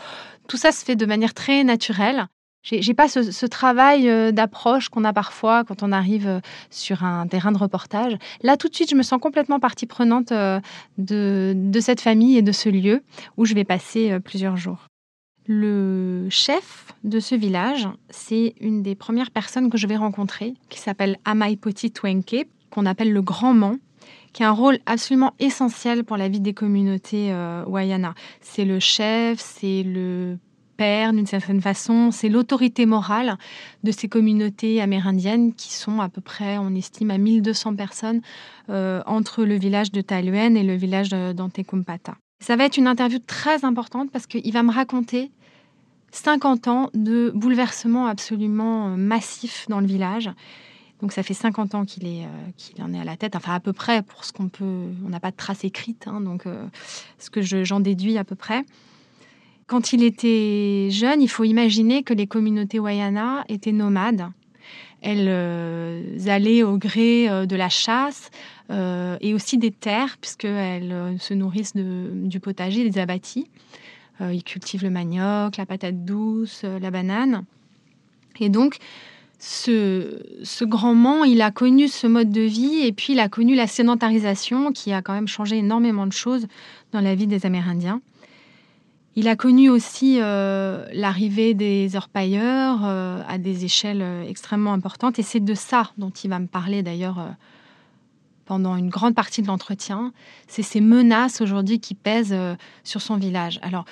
tout 0.49 0.57
ça 0.57 0.73
se 0.73 0.85
fait 0.85 0.97
de 0.97 1.07
manière 1.07 1.35
très 1.35 1.65
naturelle. 1.65 2.27
J'ai 2.63 2.95
pas 2.95 3.09
ce, 3.09 3.47
travail 3.47 4.09
euh, 4.09 4.31
d'approche 4.31 4.89
qu'on 4.89 5.03
a 5.03 5.13
parfois 5.13 5.65
quand 5.65 5.83
on 5.83 5.91
arrive 5.91 6.29
euh, 6.29 6.41
sur 6.71 7.03
un 7.03 7.27
terrain 7.27 7.51
de 7.51 7.59
reportage. 7.59 8.17
Là, 8.43 8.57
tout 8.57 8.69
de 8.69 8.75
suite, 8.75 8.91
je 8.91 8.95
me 8.95 9.03
sens 9.03 9.21
complètement 9.21 9.59
partie 9.59 9.87
prenante 9.87 10.33
de, 10.99 11.81
cette 11.81 12.01
famille 12.01 12.39
et 12.39 12.43
de 12.43 12.53
ce 12.53 12.69
lieu 12.69 13.03
où 13.37 13.45
je 13.47 13.55
vais 13.55 13.65
passer 13.65 14.21
plusieurs 14.21 14.57
jours. 14.57 14.87
Le 15.47 16.29
chef 16.31 16.93
de 17.03 17.19
ce 17.19 17.35
village, 17.35 17.89
c'est 18.11 18.55
une 18.61 18.85
des 18.85 18.95
premières 18.95 19.33
personnes 19.33 19.71
que 19.71 19.77
je 19.77 19.89
vais 19.89 19.97
rencontrer, 19.97 20.55
qui 20.69 20.79
s'appelle 20.79 21.19
Amaipoti 21.25 21.91
Twenke, 21.91 22.47
qu'on 22.71 22.87
appelle 22.87 23.13
le 23.13 23.23
Grand 23.23 23.55
Mans 23.55 23.79
qui 24.33 24.43
a 24.43 24.49
un 24.49 24.53
rôle 24.53 24.79
absolument 24.87 25.35
essentiel 25.39 26.05
pour 26.05 26.17
la 26.17 26.29
vie 26.29 26.41
des 26.41 26.55
communautés 26.55 27.33
euh, 27.33 27.65
Wayana. 27.67 28.15
C'est 28.41 28.65
le 28.65 28.79
chef, 28.79 29.39
c'est 29.41 29.83
le 29.83 30.39
père 30.77 31.13
d'une 31.13 31.27
certaine 31.27 31.61
façon, 31.61 32.11
c'est 32.11 32.29
l'autorité 32.29 32.87
morale 32.87 33.37
de 33.85 33.93
ces 33.93 34.09
communautés 34.09 34.81
amérindiennes 34.81 35.55
qui 35.55 35.73
sont 35.73 36.01
à 36.01 36.09
peu 36.09 36.21
près, 36.21 36.59
on 36.59 36.75
estime, 36.75 37.11
à 37.11 37.19
1200 37.19 37.77
personnes 37.77 38.21
euh, 38.71 39.03
entre 39.07 39.45
le 39.45 39.57
village 39.57 39.93
de 39.93 40.01
Taluen 40.01 40.57
et 40.57 40.63
le 40.63 40.75
village 40.75 41.11
d'Antekumpata. 41.11 42.17
Ça 42.41 42.57
va 42.57 42.65
être 42.65 42.77
une 42.77 42.89
interview 42.89 43.19
très 43.21 43.65
importante 43.65 44.11
parce 44.11 44.27
qu'il 44.27 44.53
va 44.53 44.63
me 44.63 44.73
raconter 44.73 45.31
50 46.11 46.69
ans 46.69 46.91
de 46.95 47.31
bouleversements 47.35 48.07
absolument 48.07 48.89
euh, 48.89 48.97
massifs 48.97 49.67
dans 49.69 49.81
le 49.81 49.87
village 49.87 50.31
donc 51.03 51.13
ça 51.13 51.25
fait 51.25 51.35
50 51.35 51.75
ans 51.75 51.85
qu'il 51.85 52.07
est, 52.07 52.25
euh, 52.25 52.51
qu'il 52.57 52.81
en 52.83 52.95
est 52.95 53.01
à 53.01 53.05
la 53.05 53.17
tête, 53.17 53.35
enfin 53.35 53.55
à 53.55 53.61
peu 53.61 53.73
près 53.73 54.03
pour 54.03 54.25
ce 54.25 54.33
qu'on 54.33 54.49
peut. 54.49 54.87
On 55.05 55.09
n'a 55.09 55.19
pas 55.19 55.33
de 55.33 55.37
trace 55.37 55.65
écrite, 55.65 56.07
hein, 56.07 56.21
donc 56.21 56.47
euh, 56.47 56.65
ce 57.19 57.29
que 57.29 57.43
j'en 57.43 57.81
déduis 57.81 58.17
à 58.19 58.25
peu 58.25 58.37
près. 58.37 58.65
Quand 59.67 59.93
il 59.93 60.05
était 60.05 60.89
jeune, 60.91 61.21
il 61.21 61.29
faut 61.29 61.45
imaginer 61.45 62.05
que 62.05 62.15
les 62.15 62.29
communautés 62.29 62.79
Wayana 62.79 63.45
étaient 63.49 63.73
nomades. 63.73 64.29
Elles 65.01 65.27
euh, 65.29 66.19
allaient 66.27 66.63
au 66.63 66.79
gré 66.79 67.27
de 67.47 67.57
la 67.57 67.69
chasse 67.69 68.31
et 68.71 69.35
aussi 69.35 69.59
des 69.59 69.71
terres, 69.71 70.17
puisqu'elles 70.19 71.17
se 71.19 71.35
nourrissent 71.35 71.75
du 71.75 72.41
potager, 72.41 72.89
des 72.89 72.99
abattis. 72.99 73.51
ils 74.21 74.45
cultivent 74.45 74.85
le 74.85 74.91
manioc, 74.91 75.59
la 75.59 75.67
patate 75.67 76.05
douce, 76.05 76.63
la 76.63 76.91
banane. 76.91 77.45
Et 78.41 78.49
donc, 78.49 78.79
ce, 79.45 80.65
grand 80.65 80.95
Mans, 80.95 81.25
il 81.25 81.43
a 81.43 81.51
connu 81.51 81.89
ce 81.89 82.07
mode 82.07 82.31
de 82.31 82.43
vie 82.43 82.87
et 82.87 82.93
puis 82.93 83.15
il 83.15 83.19
a 83.19 83.29
connu 83.29 83.57
la 83.57 83.67
sédentarisation 83.67 84.71
qui 84.71 84.93
a 84.93 85.03
quand 85.03 85.15
même 85.15 85.27
changé 85.27 85.59
énormément 85.59 86.07
de 86.07 86.13
choses 86.13 86.47
dans 86.93 87.01
la 87.01 87.17
vie 87.17 87.27
des 87.27 87.45
Amérindiens. 87.45 88.01
Il 89.17 89.27
a 89.27 89.35
connu 89.35 89.69
aussi 89.69 90.19
euh, 90.21 90.87
l'arrivée 90.93 91.55
des 91.55 91.97
orpailleurs 91.97 92.83
euh, 92.85 93.21
à 93.27 93.37
des 93.39 93.65
échelles 93.65 94.01
euh, 94.01 94.23
extrêmement 94.23 94.73
importantes 94.73 95.19
et 95.19 95.23
c'est 95.23 95.41
de 95.41 95.55
ça 95.55 95.91
dont 95.99 96.11
il 96.11 96.31
va 96.31 96.39
me 96.39 96.47
parler 96.47 96.85
d'ailleurs 96.85 97.35
pendant 98.45 98.77
une 98.77 98.91
grande 98.91 99.17
partie 99.17 99.43
de 99.43 99.49
l'entretien. 99.49 100.13
C'est 100.47 100.63
ces 100.63 100.81
menaces 100.81 101.41
aujourd'hui 101.41 101.81
qui 101.81 101.95
pèsent 101.95 102.37
sur 102.85 103.03
son 103.03 103.17
village. 103.17 103.59
Alors, 103.63 103.87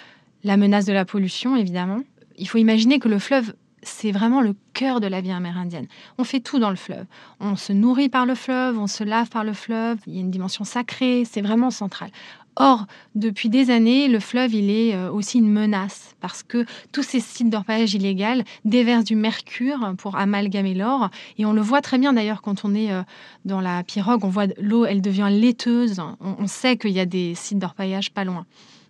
la 0.45 0.57
menace 0.57 0.85
de 0.85 0.92
la 0.92 1.04
pollution, 1.04 1.57
évidemment. 1.57 2.02
Il 2.38 2.49
faut 2.49 2.59
imaginer 2.59 3.00
que 3.00 3.09
le 3.09 3.19
fleuve 3.19 3.52
c'est 3.83 4.13
vraiment 4.13 4.41
le 4.41 4.55
cœur 4.73 5.01
de 5.01 5.07
la 5.07 5.21
vie 5.21 5.31
amérindienne. 5.31 5.87
On 6.19 6.25
fait 6.25 6.41
tout 6.41 6.59
dans 6.59 6.71
le 6.71 6.77
fleuve. 6.77 7.07
On 7.41 7.57
se 7.57 7.73
nourrit 7.73 8.09
par 8.09 8.27
le 8.27 8.35
fleuve, 8.35 8.79
on 8.79 8.87
se 8.87 9.05
lave 9.05 9.29
par 9.29 9.45
le 9.45 9.53
fleuve. 9.53 9.99
Il 10.07 10.15
y 10.15 10.19
a 10.19 10.21
une 10.21 10.31
dimension 10.31 10.65
sacrée, 10.65 11.25
c'est 11.25 11.41
vraiment 11.41 11.71
central. 11.71 12.11
Or, 12.57 12.87
depuis 13.15 13.49
des 13.49 13.71
années, 13.71 14.09
le 14.09 14.21
fleuve, 14.21 14.55
il 14.55 14.71
est 14.71 14.95
euh, 14.95 15.11
aussi 15.11 15.39
une 15.39 15.51
menace 15.51 16.15
parce 16.21 16.43
que 16.43 16.67
tous 16.93 17.03
ces 17.03 17.21
sites 17.21 17.49
d'orpaillage 17.49 17.95
illégal 17.95 18.45
déversent 18.65 19.05
du 19.05 19.17
mercure 19.17 19.95
pour 19.97 20.17
amalgamer 20.17 20.75
l'or. 20.75 21.09
Et 21.39 21.47
on 21.47 21.53
le 21.53 21.61
voit 21.61 21.81
très 21.81 21.97
bien 21.97 22.13
d'ailleurs 22.13 22.43
quand 22.43 22.65
on 22.65 22.75
est 22.75 22.93
euh, 22.93 23.03
dans 23.45 23.61
la 23.61 23.83
pirogue, 23.85 24.25
on 24.25 24.29
voit 24.29 24.47
l'eau, 24.61 24.85
elle 24.85 25.01
devient 25.01 25.29
laiteuse. 25.31 26.03
On, 26.21 26.47
sait 26.47 26.77
qu'il 26.77 26.91
y 26.91 27.01
a 27.01 27.07
des 27.07 27.35
sites 27.35 27.59
d'orpaillage 27.59 28.11
pas 28.11 28.25
loin. 28.25 28.45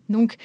Donc, 0.08 0.36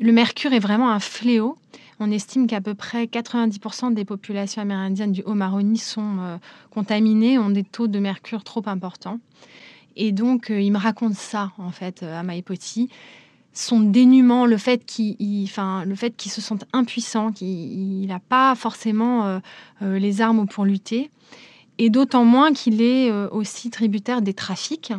le 0.00 0.12
mercure 0.12 0.52
est 0.52 0.58
vraiment 0.58 0.90
un 0.90 1.00
fléau. 1.00 1.58
On 2.00 2.12
estime 2.12 2.46
qu'à 2.46 2.60
peu 2.60 2.74
près 2.74 3.06
90% 3.06 3.92
des 3.92 4.04
populations 4.04 4.62
amérindiennes 4.62 5.10
du 5.10 5.22
Haut-Maroni 5.22 5.78
sont 5.78 6.18
euh, 6.20 6.36
contaminées, 6.70 7.38
ont 7.38 7.50
des 7.50 7.64
taux 7.64 7.88
de 7.88 7.98
mercure 7.98 8.44
trop 8.44 8.62
importants. 8.66 9.18
Et 9.96 10.12
donc, 10.12 10.50
euh, 10.50 10.60
il 10.60 10.70
me 10.70 10.78
raconte 10.78 11.14
ça, 11.14 11.50
en 11.58 11.72
fait, 11.72 12.04
euh, 12.04 12.18
à 12.18 12.22
Maïpoti. 12.22 12.88
Son 13.52 13.80
dénuement, 13.80 14.46
le 14.46 14.56
fait 14.58 14.84
qu'il 14.84 15.16
enfin, 15.42 15.84
se 16.20 16.40
sente 16.40 16.64
impuissant, 16.72 17.32
qu'il 17.32 18.06
n'a 18.06 18.20
pas 18.20 18.54
forcément 18.54 19.40
les 19.80 20.20
armes 20.20 20.46
pour 20.46 20.64
lutter. 20.64 21.10
Et 21.78 21.90
d'autant 21.90 22.24
moins 22.24 22.52
qu'il 22.52 22.80
est 22.80 23.10
aussi 23.32 23.70
tributaire 23.70 24.22
des 24.22 24.34
trafics 24.34 24.92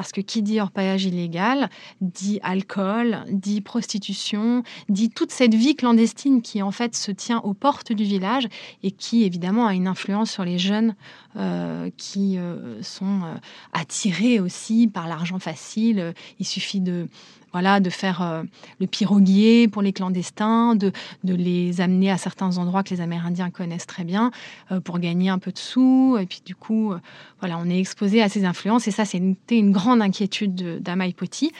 Parce 0.00 0.12
que 0.12 0.22
qui 0.22 0.40
dit 0.40 0.62
orpaillage 0.62 1.04
illégal 1.04 1.68
dit 2.00 2.40
alcool, 2.42 3.22
dit 3.28 3.60
prostitution, 3.60 4.62
dit 4.88 5.10
toute 5.10 5.30
cette 5.30 5.54
vie 5.54 5.76
clandestine 5.76 6.40
qui 6.40 6.62
en 6.62 6.70
fait 6.70 6.96
se 6.96 7.10
tient 7.10 7.40
aux 7.40 7.52
portes 7.52 7.92
du 7.92 8.04
village 8.04 8.48
et 8.82 8.92
qui 8.92 9.24
évidemment 9.24 9.66
a 9.66 9.74
une 9.74 9.86
influence 9.86 10.30
sur 10.30 10.42
les 10.42 10.58
jeunes 10.58 10.94
euh, 11.36 11.90
qui 11.98 12.38
euh, 12.38 12.82
sont 12.82 13.24
euh, 13.24 13.34
attirés 13.74 14.40
aussi 14.40 14.88
par 14.88 15.06
l'argent 15.06 15.38
facile. 15.38 16.14
Il 16.38 16.46
suffit 16.46 16.80
de 16.80 17.06
voilà, 17.52 17.80
de 17.80 17.90
faire 17.90 18.22
euh, 18.22 18.42
le 18.78 18.86
piroguier 18.86 19.68
pour 19.68 19.82
les 19.82 19.92
clandestins, 19.92 20.76
de, 20.76 20.92
les 21.24 21.80
amener 21.80 22.10
à 22.10 22.18
certains 22.18 22.58
endroits 22.58 22.82
que 22.82 22.90
les 22.90 23.00
Amérindiens 23.00 23.50
connaissent 23.50 23.86
très 23.86 24.04
bien 24.04 24.30
euh, 24.70 24.80
pour 24.80 24.98
gagner 24.98 25.30
un 25.30 25.38
peu 25.38 25.52
de 25.52 25.58
sous. 25.58 26.16
Et 26.20 26.26
puis 26.26 26.42
du 26.44 26.54
coup, 26.54 26.92
euh, 26.92 26.98
voilà, 27.40 27.58
on 27.58 27.68
est 27.68 27.78
exposé 27.78 28.22
à 28.22 28.28
ces 28.28 28.44
influences. 28.44 28.88
Et 28.88 28.90
ça, 28.92 29.04
c'était 29.04 29.58
une 29.58 29.72
grande 29.72 30.02
inquiétude 30.02 30.82
d'Amaï 30.82 31.12
Poti, 31.12 31.52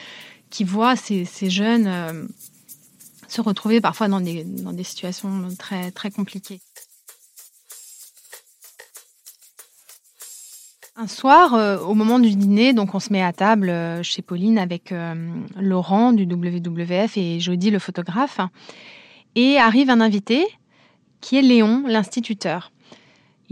qui 0.49 0.63
voit 0.63 0.95
ces, 0.95 1.25
jeunes 1.49 2.27
se 3.27 3.39
retrouver 3.39 3.79
parfois 3.79 4.09
dans 4.09 4.19
des, 4.19 4.43
dans 4.43 4.73
des 4.73 4.83
situations 4.83 5.47
très, 5.57 5.91
très 5.91 6.11
compliquées. 6.11 6.59
Un 10.97 11.07
soir, 11.07 11.53
euh, 11.53 11.79
au 11.79 11.93
moment 11.93 12.19
du 12.19 12.35
dîner, 12.35 12.73
donc 12.73 12.93
on 12.93 12.99
se 12.99 13.13
met 13.13 13.23
à 13.23 13.31
table 13.31 13.69
euh, 13.69 14.03
chez 14.03 14.21
Pauline 14.21 14.59
avec 14.59 14.91
euh, 14.91 15.15
Laurent 15.55 16.11
du 16.11 16.25
WWF 16.25 17.15
et 17.15 17.39
Jody 17.39 17.71
le 17.71 17.79
photographe. 17.79 18.41
Et 19.35 19.57
arrive 19.57 19.89
un 19.89 20.01
invité 20.01 20.45
qui 21.21 21.37
est 21.37 21.41
Léon, 21.41 21.85
l'instituteur. 21.87 22.73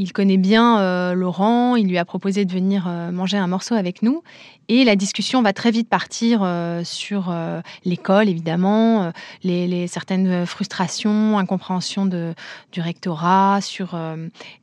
Il 0.01 0.13
connaît 0.13 0.37
bien 0.37 0.79
euh, 0.79 1.13
Laurent, 1.13 1.75
il 1.75 1.89
lui 1.89 1.97
a 1.97 2.05
proposé 2.05 2.45
de 2.45 2.53
venir 2.53 2.87
euh, 2.87 3.11
manger 3.11 3.35
un 3.35 3.47
morceau 3.47 3.75
avec 3.75 4.01
nous. 4.01 4.23
Et 4.69 4.85
la 4.85 4.95
discussion 4.95 5.41
va 5.41 5.51
très 5.51 5.71
vite 5.71 5.89
partir 5.89 6.39
euh, 6.41 6.85
sur 6.85 7.35
l'école, 7.83 8.29
évidemment, 8.29 9.11
les, 9.43 9.87
certaines 9.87 10.45
frustrations, 10.45 11.37
incompréhensions 11.37 12.05
de, 12.05 12.33
du 12.71 12.79
rectorat, 12.79 13.59
sur 13.61 13.99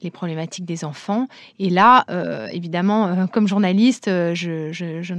les 0.00 0.11
problématiques 0.11 0.64
des 0.64 0.85
enfants. 0.85 1.26
Et 1.59 1.69
là, 1.69 2.05
évidemment, 2.52 3.26
comme 3.26 3.49
journaliste, 3.49 4.07
je, 4.07 4.71
je, 4.73 5.02
je, 5.02 5.14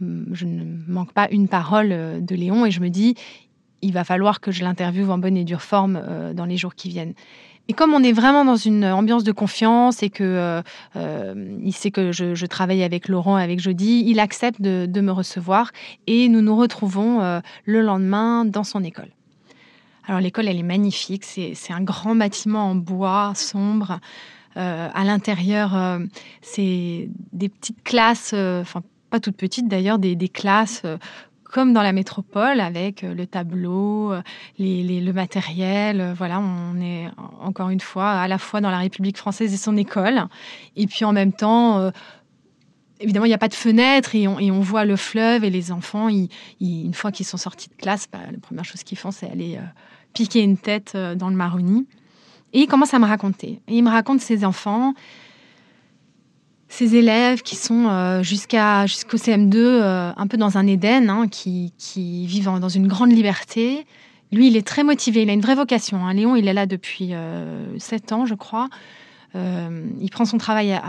je 0.00 0.44
ne 0.46 0.64
manque 0.88 1.12
pas 1.12 1.28
une 1.30 1.46
parole 1.46 1.90
de 2.24 2.34
Léon 2.34 2.64
et 2.64 2.70
je 2.70 2.80
me 2.80 2.88
dis, 2.88 3.16
il 3.82 3.92
va 3.92 4.04
falloir 4.04 4.40
que 4.40 4.50
je 4.50 4.64
l'interviewe 4.64 5.10
en 5.10 5.18
bonne 5.18 5.36
et 5.36 5.44
dure 5.44 5.62
forme 5.62 6.02
dans 6.34 6.46
les 6.46 6.56
jours 6.56 6.74
qui 6.74 6.88
viennent. 6.88 7.14
Et 7.70 7.72
comme 7.72 7.94
on 7.94 8.02
est 8.02 8.10
vraiment 8.10 8.44
dans 8.44 8.56
une 8.56 8.84
ambiance 8.84 9.22
de 9.22 9.30
confiance 9.30 10.02
et 10.02 10.10
que 10.10 10.24
euh, 10.24 10.60
euh, 10.96 11.56
il 11.62 11.72
sait 11.72 11.92
que 11.92 12.10
je, 12.10 12.46
travaille 12.46 12.82
avec 12.82 13.06
Laurent 13.06 13.38
et 13.38 13.44
avec 13.44 13.60
Jody, 13.60 14.02
il 14.08 14.18
accepte 14.18 14.60
de, 14.60 15.00
me 15.00 15.12
recevoir 15.12 15.70
et 16.08 16.28
nous 16.28 16.40
nous 16.40 16.56
retrouvons 16.56 17.20
euh, 17.20 17.38
le 17.66 17.80
lendemain 17.80 18.44
dans 18.44 18.64
son 18.64 18.82
école. 18.82 19.10
Alors 20.08 20.20
l'école, 20.20 20.48
elle 20.48 20.58
est 20.58 20.64
magnifique. 20.64 21.22
C'est 21.22 21.72
un 21.72 21.80
grand 21.80 22.16
bâtiment 22.16 22.70
en 22.70 22.74
bois 22.74 23.34
sombre. 23.36 24.00
à 24.56 25.04
l'intérieur, 25.04 26.00
c'est 26.42 27.08
des 27.32 27.48
petites 27.48 27.84
classes, 27.84 28.34
enfin 28.34 28.82
pas 29.10 29.20
toutes 29.20 29.36
petites 29.36 29.68
d'ailleurs, 29.68 30.00
des, 30.00 30.16
des 30.16 30.28
classes 30.28 30.82
comme 31.50 31.72
dans 31.72 31.82
la 31.82 31.92
métropole, 31.92 32.60
avec 32.60 33.04
euh, 33.04 33.14
le 33.14 33.26
tableau, 33.26 34.12
euh, 34.12 34.22
le 34.58 35.12
matériel. 35.12 36.00
Euh, 36.00 36.14
voilà, 36.14 36.40
on 36.40 36.80
est 36.80 37.08
encore 37.40 37.70
une 37.70 37.80
fois 37.80 38.10
à 38.10 38.28
la 38.28 38.38
fois 38.38 38.60
dans 38.60 38.70
la 38.70 38.78
République 38.78 39.16
française 39.16 39.52
et 39.52 39.56
son 39.56 39.76
école. 39.76 40.26
Et 40.76 40.86
puis 40.86 41.04
en 41.04 41.12
même 41.12 41.32
temps, 41.32 41.90
évidemment, 43.00 43.26
il 43.26 43.28
n'y 43.30 43.34
a 43.34 43.38
pas 43.38 43.48
de 43.48 43.54
fenêtre 43.54 44.14
et 44.14 44.28
on, 44.28 44.60
voit 44.60 44.84
le 44.84 44.96
fleuve 44.96 45.44
et 45.44 45.50
les 45.50 45.72
enfants, 45.72 46.08
une 46.08 46.94
fois 46.94 47.12
qu'ils 47.12 47.26
sont 47.26 47.36
sortis 47.36 47.68
de 47.68 47.74
classe, 47.74 48.06
bah, 48.10 48.18
la 48.30 48.38
première 48.38 48.64
chose 48.64 48.82
qu'ils 48.82 48.98
font, 48.98 49.10
c'est 49.10 49.30
aller 49.30 49.58
piquer 50.12 50.42
une 50.42 50.56
tête 50.56 50.96
dans 50.96 51.28
le 51.28 51.36
maroni. 51.36 51.86
Et 52.52 52.60
ils 52.60 52.66
commencent 52.66 52.94
à 52.94 52.98
me 52.98 53.06
raconter. 53.06 53.60
Et 53.68 53.76
ils 53.76 53.82
me 53.82 53.90
racontent 53.90 54.22
ces 54.22 54.44
enfants 54.44 54.94
ces 56.70 56.94
élèves 56.94 57.42
qui 57.42 57.56
sont 57.56 57.88
euh, 57.88 58.22
jusqu'à 58.22 58.86
jusqu'au 58.86 59.16
CM2 59.16 59.56
euh, 59.56 60.12
un 60.16 60.26
peu 60.28 60.36
dans 60.36 60.56
un 60.56 60.66
Éden, 60.68 61.10
hein, 61.10 61.26
qui, 61.28 61.72
vivent 62.26 62.58
dans 62.60 62.68
une 62.68 62.86
grande 62.86 63.12
liberté. 63.12 63.84
Lui, 64.32 64.46
il 64.46 64.56
est 64.56 64.66
très 64.66 64.84
motivé, 64.84 65.22
il 65.22 65.30
a 65.30 65.32
une 65.32 65.40
vraie 65.40 65.56
vocation. 65.56 66.06
Hein. 66.06 66.14
Léon, 66.14 66.36
il 66.36 66.46
est 66.46 66.54
là 66.54 66.66
depuis 66.66 67.12
euh, 67.12 67.76
7 67.78 68.12
ans, 68.12 68.24
je 68.24 68.34
crois. 68.34 68.68
Euh, 69.34 69.84
il 70.00 70.10
prend 70.10 70.24
son 70.24 70.38
travail 70.38 70.80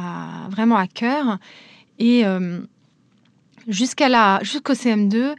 vraiment 0.52 0.78
à 0.78 0.86
cœur. 0.86 1.40
Et 1.98 2.24
jusqu'à 3.68 4.10
la, 4.10 4.40
jusqu'au 4.44 4.74
CM2, 4.74 5.34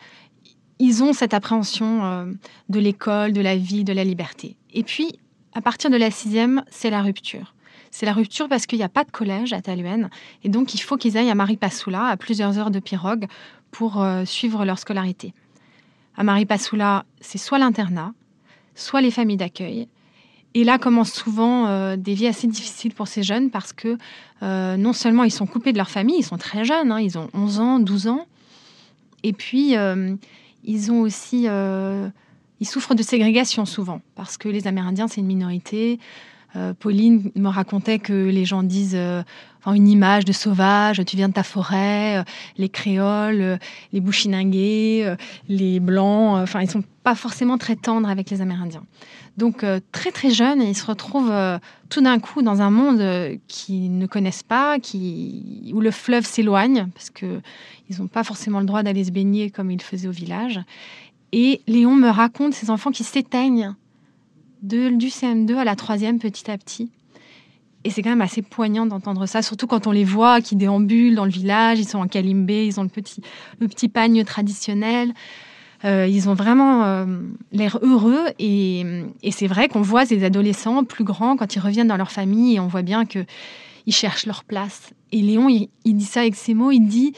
ils 0.81 1.03
ont 1.03 1.13
cette 1.13 1.35
appréhension 1.35 2.35
de 2.69 2.81
l'école, 2.81 3.33
de 3.33 3.41
la 3.41 3.57
vie, 3.57 3.85
de 3.85 3.93
la 3.93 4.05
liberté. 4.05 4.57
Et 4.73 4.83
puis, 4.83 5.19
à 5.55 5.61
partir 5.61 5.91
de 5.91 5.97
la 5.97 6.11
sixième, 6.11 6.65
c'est 6.71 6.91
la 6.91 7.03
rupture. 7.03 7.55
C'est 7.93 8.07
la 8.07 8.15
rupture 8.15 8.49
parce 8.49 8.65
qu'il 8.65 8.79
n'y 8.79 8.85
a 8.85 8.89
pas 8.89 9.05
de 9.05 9.11
collège 9.11 9.53
à 9.53 9.61
Taluène. 9.61 10.09
Et 10.43 10.49
donc, 10.49 10.75
il 10.75 10.79
faut 10.79 10.97
qu'ils 10.97 11.19
aillent 11.19 11.31
à 11.31 11.35
Maripasoula, 11.35 12.07
à 12.07 12.17
plusieurs 12.17 12.59
heures 12.59 12.71
de 12.71 12.81
pirogue, 12.81 13.27
pour 13.71 14.01
euh, 14.01 14.25
suivre 14.25 14.65
leur 14.65 14.79
scolarité. 14.79 15.35
À 16.17 16.25
Maripasoula, 16.25 17.05
c'est 17.21 17.37
soit 17.37 17.59
l'internat, 17.59 18.15
soit 18.75 19.03
les 19.03 19.11
familles 19.11 19.37
d'accueil. 19.37 19.89
Et 20.55 20.65
là 20.65 20.79
commencent 20.79 21.13
souvent 21.13 21.67
euh, 21.67 21.97
des 21.97 22.15
vies 22.15 22.27
assez 22.27 22.47
difficiles 22.47 22.95
pour 22.95 23.09
ces 23.09 23.23
jeunes 23.23 23.51
parce 23.51 23.75
que 23.75 23.99
euh, 24.43 24.77
non 24.77 24.93
seulement 24.95 25.25
ils 25.25 25.31
sont 25.31 25.47
coupés 25.47 25.73
de 25.73 25.79
leur 25.79 25.91
famille, 25.91 26.17
ils 26.19 26.25
sont 26.25 26.39
très 26.39 26.65
jeunes, 26.65 26.93
hein, 26.93 27.01
ils 27.01 27.19
ont 27.19 27.29
11 27.35 27.61
ans, 27.61 27.79
12 27.79 28.09
ans, 28.09 28.27
et 29.23 29.33
puis 29.33 29.75
ils 30.65 30.93
ont 30.93 31.01
aussi... 31.01 31.45
ils 31.45 32.67
souffrent 32.67 32.95
de 32.95 33.03
ségrégation 33.03 33.65
souvent 33.65 34.01
parce 34.15 34.37
que 34.37 34.49
les 34.49 34.67
Amérindiens, 34.67 35.09
c'est 35.09 35.21
une 35.21 35.27
minorité. 35.27 35.99
Euh, 36.55 36.75
Pauline 36.79 37.31
me 37.35 37.49
racontait 37.49 37.99
que 37.99 38.13
les 38.13 38.45
gens 38.45 38.63
disent 38.63 38.95
euh, 38.95 39.23
une 39.67 39.89
image 39.89 40.25
de 40.25 40.33
sauvage, 40.33 41.03
tu 41.07 41.17
viens 41.17 41.29
de 41.29 41.35
ta 41.35 41.43
forêt, 41.43 42.19
euh, 42.19 42.25
les 42.59 42.69
créoles, 42.69 43.59
les 43.93 44.01
bouchiningués, 44.01 45.15
les 45.49 45.81
blancs, 45.81 46.43
enfin 46.43 46.61
ils 46.61 46.71
sont 46.71 46.85
pas 47.03 47.15
forcément 47.15 47.59
très 47.59 47.77
tendres 47.77 48.09
avec 48.09 48.29
les 48.31 48.43
Amérindiens. 48.43 48.85
Donc 49.39 49.65
très 49.93 50.11
très 50.13 50.31
jeunes, 50.31 50.61
ils 50.61 50.77
se 50.77 50.85
retrouvent 50.85 51.33
tout 51.89 52.03
d'un 52.03 52.19
coup 52.19 52.43
dans 52.43 52.61
un 52.61 52.71
monde 52.71 53.39
qu'ils 53.49 53.97
ne 53.97 54.07
connaissent 54.07 54.43
pas, 54.43 54.79
qui, 54.79 55.73
où 55.75 55.81
le 55.81 55.91
fleuve 55.91 56.27
s'éloigne 56.27 56.89
parce 56.93 57.09
que 57.09 57.41
ils 57.89 57.99
n'ont 57.99 58.09
pas 58.09 58.25
forcément 58.25 58.61
le 58.61 58.67
droit 58.67 58.83
d'aller 58.83 59.05
se 59.05 59.11
baigner 59.11 59.51
comme 59.51 59.71
ils 59.71 59.81
faisaient 59.81 60.09
au 60.09 60.13
village. 60.13 60.61
Et 61.33 61.63
Léon 61.67 61.97
me 61.97 62.11
raconte 62.11 62.53
ces 62.53 62.69
enfants 62.69 62.91
qui 62.91 63.05
s'éteignent 63.05 63.75
du 64.63 65.09
CM2 65.09 65.57
à 65.57 65.65
la 65.65 65.77
troisième 65.77 66.19
petit 66.19 66.51
à 66.51 66.57
petit. 66.57 66.91
Et 67.85 67.91
c'est 67.91 68.03
quand 68.03 68.11
même 68.11 68.21
assez 68.21 68.43
poignant 68.43 68.87
d'entendre 68.87 69.27
ça, 69.27 69.43
surtout 69.43 69.67
quand 69.67 69.87
on 69.87 69.91
les 69.91 70.05
voit 70.05 70.41
qui 70.41 70.55
déambulent 70.55 71.17
dans 71.17 71.25
le 71.25 71.33
village, 71.33 71.81
ils 71.81 71.89
sont 71.89 71.99
en 71.99 72.07
calimbé, 72.07 72.65
ils 72.65 72.79
ont 72.79 72.85
le 72.85 72.89
petit, 72.89 73.23
le 73.59 73.67
petit 73.67 73.89
pagne 73.89 74.25
traditionnel. 74.25 75.13
Euh, 75.85 76.07
ils 76.07 76.29
ont 76.29 76.35
vraiment 76.35 76.85
euh, 76.85 77.07
l'air 77.51 77.81
heureux 77.83 78.27
et, 78.39 78.87
c'est 79.33 79.49
vrai 79.49 79.67
qu'on 79.67 79.83
voit 79.83 80.07
ces 80.07 80.23
adolescents 80.23 80.85
plus 80.85 81.03
grands 81.03 81.37
quand 81.37 81.57
ils 81.57 81.59
reviennent 81.59 81.89
dans 81.89 81.97
leur 81.97 82.13
famille 82.13 82.55
et 82.55 82.61
on 82.61 82.69
voit 82.69 82.83
bien 82.83 83.05
que 83.05 83.25
ils 83.87 83.93
cherchent 83.93 84.27
leur 84.27 84.45
place. 84.45 84.93
Et 85.11 85.21
Léon, 85.23 85.49
il 85.49 85.69
dit 85.85 86.05
ça 86.05 86.21
avec 86.21 86.37
ses 86.37 86.55
mots, 86.55 86.71
il 86.71 86.87
dit 86.87 87.15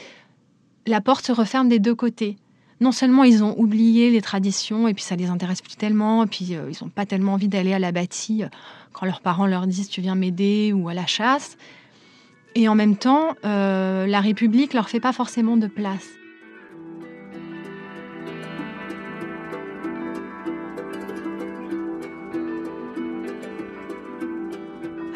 la 0.87 0.99
porte 0.99 1.27
se 1.27 1.31
referme 1.31 1.69
des 1.69 1.77
deux 1.77 1.93
côtés 1.93 2.37
non 2.81 2.91
seulement 2.91 3.23
ils 3.23 3.43
ont 3.43 3.57
oublié 3.57 4.11
les 4.11 4.21
traditions 4.21 4.87
et 4.87 4.93
puis 4.93 5.03
ça 5.03 5.15
les 5.15 5.29
intéresse 5.29 5.61
plus 5.61 5.75
tellement, 5.75 6.23
et 6.23 6.27
puis 6.27 6.55
euh, 6.55 6.69
ils 6.71 6.83
n'ont 6.83 6.89
pas 6.89 7.05
tellement 7.05 7.33
envie 7.33 7.47
d'aller 7.47 7.73
à 7.73 7.79
la 7.79 7.91
bâtie 7.91 8.43
euh, 8.43 8.47
quand 8.91 9.05
leurs 9.05 9.21
parents 9.21 9.47
leur 9.47 9.67
disent 9.67 9.89
tu 9.89 10.01
viens 10.01 10.15
m'aider 10.15 10.73
ou 10.73 10.89
à 10.89 10.93
la 10.93 11.05
chasse, 11.05 11.57
et 12.55 12.67
en 12.67 12.75
même 12.75 12.97
temps 12.97 13.35
euh, 13.45 14.05
la 14.05 14.21
République 14.21 14.73
leur 14.73 14.89
fait 14.89 14.99
pas 14.99 15.13
forcément 15.13 15.57
de 15.57 15.67
place. 15.67 16.07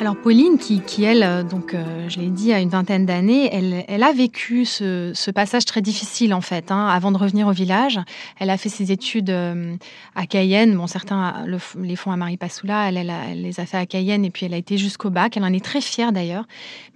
Alors 0.01 0.15
Pauline, 0.15 0.57
qui, 0.57 1.03
elle, 1.03 1.23
euh, 1.23 1.43
donc 1.43 1.73
euh, 1.73 2.07
je 2.07 2.21
l'ai 2.21 2.29
dit, 2.29 2.53
a 2.53 2.61
une 2.61 2.69
vingtaine 2.69 3.05
d'années, 3.05 3.49
elle, 3.51 4.01
a 4.01 4.13
vécu 4.13 4.63
ce, 4.63 5.31
passage 5.31 5.65
très 5.65 5.81
difficile 5.81 6.33
en 6.33 6.39
fait, 6.39 6.71
hein, 6.71 6.87
avant 6.87 7.11
de 7.11 7.17
revenir 7.17 7.47
au 7.47 7.51
village. 7.51 7.99
Elle 8.39 8.49
a 8.49 8.55
fait 8.55 8.69
ses 8.69 8.93
études 8.93 9.29
euh, 9.29 9.75
à 10.15 10.25
Cayenne. 10.25 10.73
Bon, 10.77 10.87
certains 10.87 11.45
les 11.77 11.95
font 11.97 12.11
à 12.11 12.15
Maripasoula, 12.15 12.87
elle, 12.87 12.97
elle, 12.97 13.41
les 13.41 13.59
a 13.59 13.65
fait 13.65 13.75
à 13.75 13.85
Cayenne 13.85 14.23
et 14.23 14.29
puis 14.29 14.45
elle 14.45 14.53
a 14.53 14.57
été 14.57 14.77
jusqu'au 14.77 15.09
bac. 15.09 15.35
Elle 15.35 15.43
en 15.43 15.51
est 15.51 15.63
très 15.63 15.81
fière 15.81 16.13
d'ailleurs, 16.13 16.45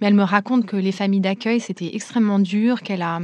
mais 0.00 0.06
elle 0.06 0.14
me 0.14 0.24
raconte 0.24 0.64
que 0.64 0.76
les 0.76 0.92
familles 0.92 1.20
d'accueil 1.20 1.60
c'était 1.60 1.94
extrêmement 1.94 2.38
dur, 2.38 2.80
qu'elle 2.80 3.02
a, 3.02 3.20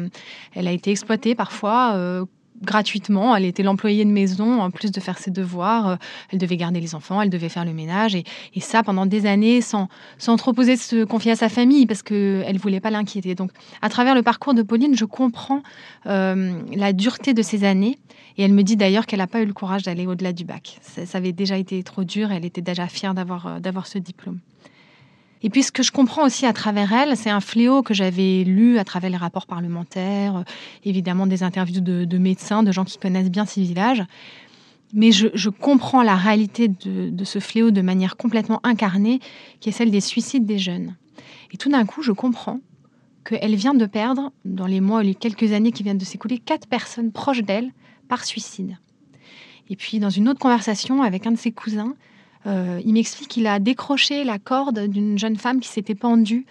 elle 0.54 0.68
a 0.68 0.72
été 0.72 0.90
exploitée 0.90 1.34
parfois 1.34 2.26
gratuitement. 2.62 3.34
Elle 3.34 3.44
était 3.44 3.62
l'employée 3.62 4.04
de 4.04 4.10
maison, 4.10 4.60
en 4.60 4.70
plus 4.70 4.90
de 4.90 5.00
faire 5.00 5.18
ses 5.18 5.30
devoirs. 5.30 5.88
Euh, 5.88 5.96
elle 6.30 6.38
devait 6.38 6.56
garder 6.56 6.80
les 6.80 6.94
enfants, 6.94 7.20
elle 7.20 7.30
devait 7.30 7.48
faire 7.48 7.64
le 7.64 7.72
ménage. 7.72 8.14
Et, 8.14 8.24
ça, 8.60 8.82
pendant 8.82 9.06
des 9.06 9.26
années, 9.26 9.60
sans, 9.62 9.88
sans 10.18 10.36
trop 10.36 10.52
poser 10.52 10.76
se 10.76 11.04
confier 11.04 11.32
à 11.32 11.36
sa 11.36 11.48
famille, 11.48 11.86
parce 11.86 12.02
qu'elle 12.02 12.52
ne 12.52 12.58
voulait 12.58 12.80
pas 12.80 12.90
l'inquiéter. 12.90 13.34
Donc, 13.34 13.50
à 13.82 13.88
travers 13.88 14.14
le 14.14 14.22
parcours 14.22 14.54
de 14.54 14.62
Pauline, 14.62 14.94
je 14.94 15.04
comprends 15.04 15.62
euh, 16.06 16.52
la 16.74 16.92
dureté 16.92 17.34
de 17.34 17.42
ces 17.42 17.64
années. 17.64 17.98
Et 18.36 18.42
elle 18.42 18.52
me 18.52 18.62
dit 18.62 18.76
d'ailleurs 18.76 19.06
qu'elle 19.06 19.18
n'a 19.18 19.26
pas 19.26 19.42
eu 19.42 19.46
le 19.46 19.52
courage 19.52 19.82
d'aller 19.82 20.06
au-delà 20.06 20.32
du 20.32 20.44
bac. 20.44 20.78
Ça, 20.82 21.04
ça, 21.04 21.18
avait 21.18 21.32
déjà 21.32 21.56
été 21.56 21.82
trop 21.82 22.04
dur. 22.04 22.30
Elle 22.32 22.44
était 22.44 22.62
déjà 22.62 22.86
fière 22.86 23.14
d'avoir, 23.14 23.46
euh, 23.46 23.60
d'avoir 23.60 23.86
ce 23.86 23.98
diplôme. 23.98 24.38
Et 25.42 25.50
puis 25.50 25.62
ce 25.62 25.72
que 25.72 25.82
je 25.82 25.90
comprends 25.90 26.24
aussi 26.24 26.46
à 26.46 26.52
travers 26.52 26.92
elle, 26.92 27.16
c'est 27.16 27.30
un 27.30 27.40
fléau 27.40 27.82
que 27.82 27.94
j'avais 27.94 28.44
lu 28.44 28.78
à 28.78 28.84
travers 28.84 29.10
les 29.10 29.16
rapports 29.16 29.46
parlementaires, 29.46 30.36
euh, 30.36 30.42
évidemment 30.84 31.26
des 31.26 31.42
interviews 31.42 31.80
de, 31.80 32.18
médecins, 32.18 32.62
de 32.62 32.72
gens 32.72 32.84
qui 32.84 32.98
connaissent 32.98 33.30
bien 33.30 33.46
ces 33.46 33.62
villages. 33.62 34.04
Mais 34.92 35.12
je, 35.12 35.48
comprends 35.48 36.02
la 36.02 36.16
réalité 36.16 36.66
de, 36.66 37.10
de, 37.10 37.24
ce 37.24 37.38
fléau 37.38 37.70
de 37.70 37.80
manière 37.80 38.16
complètement 38.16 38.60
incarnée, 38.64 39.20
qui 39.60 39.68
est 39.68 39.72
celle 39.72 39.92
des 39.92 40.00
suicides 40.00 40.44
des 40.44 40.58
jeunes. 40.58 40.96
Et 41.52 41.56
tout 41.56 41.68
d'un 41.68 41.86
coup, 41.86 42.02
je 42.02 42.10
comprends 42.10 42.58
qu'elle 43.24 43.54
vient 43.54 43.74
de 43.74 43.86
perdre, 43.86 44.32
dans 44.44 44.66
les 44.66 44.80
mois 44.80 45.00
ou 45.00 45.02
les 45.02 45.14
quelques 45.14 45.52
années 45.52 45.70
qui 45.70 45.84
viennent 45.84 45.98
de 45.98 46.04
s'écouler, 46.04 46.38
quatre 46.38 46.66
personnes 46.66 47.12
proches 47.12 47.42
d'elle 47.42 47.70
par 48.08 48.24
suicide. 48.24 48.78
Et 49.68 49.76
puis, 49.76 50.00
dans 50.00 50.10
une 50.10 50.28
autre 50.28 50.40
conversation 50.40 51.02
avec 51.02 51.26
un 51.26 51.32
de 51.32 51.38
ses 51.38 51.52
cousins, 51.52 51.94
euh, 52.46 52.80
il 52.84 52.94
m'explique 52.94 53.28
qu'il 53.28 53.46
a 53.46 53.58
décroché 53.58 54.24
la 54.24 54.38
corde 54.38 54.86
d'une 54.86 55.18
jeune 55.18 55.36
femme 55.36 55.60
qui 55.60 55.68
s'était 55.68 55.94
pendue 55.94 56.46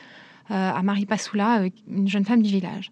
euh, 0.51 0.71
à 0.71 0.81
Maripasoula, 0.83 1.61
euh, 1.61 1.69
une 1.89 2.07
jeune 2.07 2.25
femme 2.25 2.41
du 2.41 2.49
village. 2.49 2.91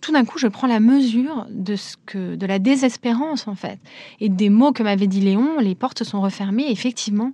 tout 0.00 0.12
d'un 0.12 0.24
coup, 0.24 0.38
je 0.38 0.46
prends 0.46 0.66
la 0.66 0.80
mesure 0.80 1.46
de 1.50 1.76
ce 1.76 1.96
que, 2.04 2.36
de 2.36 2.46
la 2.46 2.58
désespérance 2.58 3.48
en 3.48 3.54
fait, 3.54 3.78
et 4.20 4.28
des 4.28 4.50
mots 4.50 4.72
que 4.72 4.82
m'avait 4.82 5.06
dit 5.06 5.20
Léon. 5.20 5.58
Les 5.60 5.74
portes 5.74 6.04
sont 6.04 6.20
refermées. 6.20 6.70
Effectivement, 6.70 7.32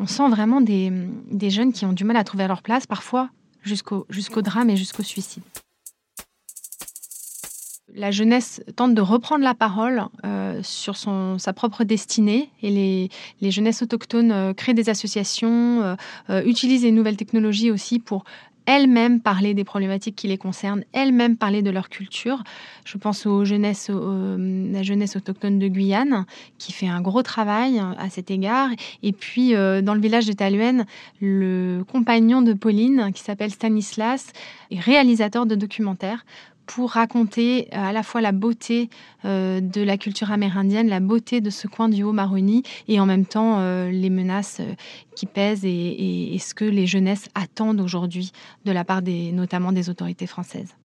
on 0.00 0.06
sent 0.06 0.28
vraiment 0.28 0.60
des, 0.60 0.90
des 1.30 1.50
jeunes 1.50 1.72
qui 1.72 1.84
ont 1.84 1.92
du 1.92 2.04
mal 2.04 2.16
à 2.16 2.24
trouver 2.24 2.46
leur 2.46 2.62
place, 2.62 2.86
parfois 2.86 3.30
jusqu'au 3.62 4.06
jusqu'au 4.08 4.40
drame 4.40 4.70
et 4.70 4.76
jusqu'au 4.76 5.02
suicide. 5.02 5.42
La 7.94 8.10
jeunesse 8.10 8.62
tente 8.76 8.94
de 8.94 9.00
reprendre 9.00 9.42
la 9.42 9.54
parole 9.54 10.04
euh, 10.24 10.60
sur 10.62 10.96
son, 10.96 11.38
sa 11.38 11.54
propre 11.54 11.84
destinée 11.84 12.50
et 12.62 13.08
les, 13.40 13.50
jeunesses 13.50 13.80
autochtones 13.80 14.30
euh, 14.30 14.52
créent 14.52 14.74
des 14.74 14.90
associations, 14.90 15.96
euh, 16.28 16.42
utilisent 16.44 16.84
les 16.84 16.92
nouvelles 16.92 17.16
technologies 17.16 17.70
aussi 17.70 17.98
pour 17.98 18.24
elles-mêmes 18.66 19.20
parler 19.22 19.54
des 19.54 19.64
problématiques 19.64 20.16
qui 20.16 20.28
les 20.28 20.36
concernent, 20.36 20.84
elles-mêmes 20.92 21.38
parler 21.38 21.62
de 21.62 21.70
leur 21.70 21.88
culture. 21.88 22.44
Je 22.84 22.98
pense 22.98 23.24
aux 23.24 23.46
jeunesses, 23.46 23.90
la 23.90 24.82
jeunesse 24.82 25.16
autochtone 25.16 25.58
de 25.58 25.68
Guyane 25.68 26.26
qui 26.58 26.72
fait 26.72 26.88
un 26.88 27.00
gros 27.00 27.22
travail 27.22 27.78
à 27.78 28.10
cet 28.10 28.30
égard. 28.30 28.68
Et 29.02 29.12
puis 29.12 29.52
dans 29.54 29.94
le 29.94 30.00
village 30.02 30.26
de 30.26 30.34
Taluen, 30.34 30.84
le 31.22 31.82
compagnon 31.90 32.42
de 32.42 32.52
Pauline 32.52 33.10
qui 33.14 33.22
s'appelle 33.22 33.52
Stanislas 33.52 34.34
est 34.70 34.80
réalisateur 34.80 35.46
de 35.46 35.54
documentaires 35.54 36.26
pour 36.68 36.90
raconter 36.92 37.66
euh, 37.72 37.88
à 37.88 37.92
la 37.92 38.02
fois 38.02 38.20
la 38.20 38.30
beauté 38.30 38.90
euh, 39.24 39.60
de 39.60 39.80
la 39.80 39.96
culture 39.96 40.30
amérindienne, 40.30 40.88
la 40.88 41.00
beauté 41.00 41.40
de 41.40 41.50
ce 41.50 41.66
coin 41.66 41.88
du 41.88 42.02
Haut-Maroni 42.02 42.62
et 42.86 43.00
en 43.00 43.06
même 43.06 43.24
temps 43.24 43.58
euh, 43.58 43.90
les 43.90 44.10
menaces 44.10 44.60
qui 45.16 45.26
pèsent 45.26 45.64
et, 45.64 46.36
ce 46.38 46.54
que 46.54 46.64
les 46.64 46.86
jeunesses 46.86 47.28
attendent 47.34 47.80
aujourd'hui 47.80 48.32
de 48.64 48.70
la 48.70 48.84
part 48.84 49.02
des, 49.02 49.32
notamment 49.32 49.72
des 49.72 49.90
autorités 49.90 50.26
françaises. 50.26 50.76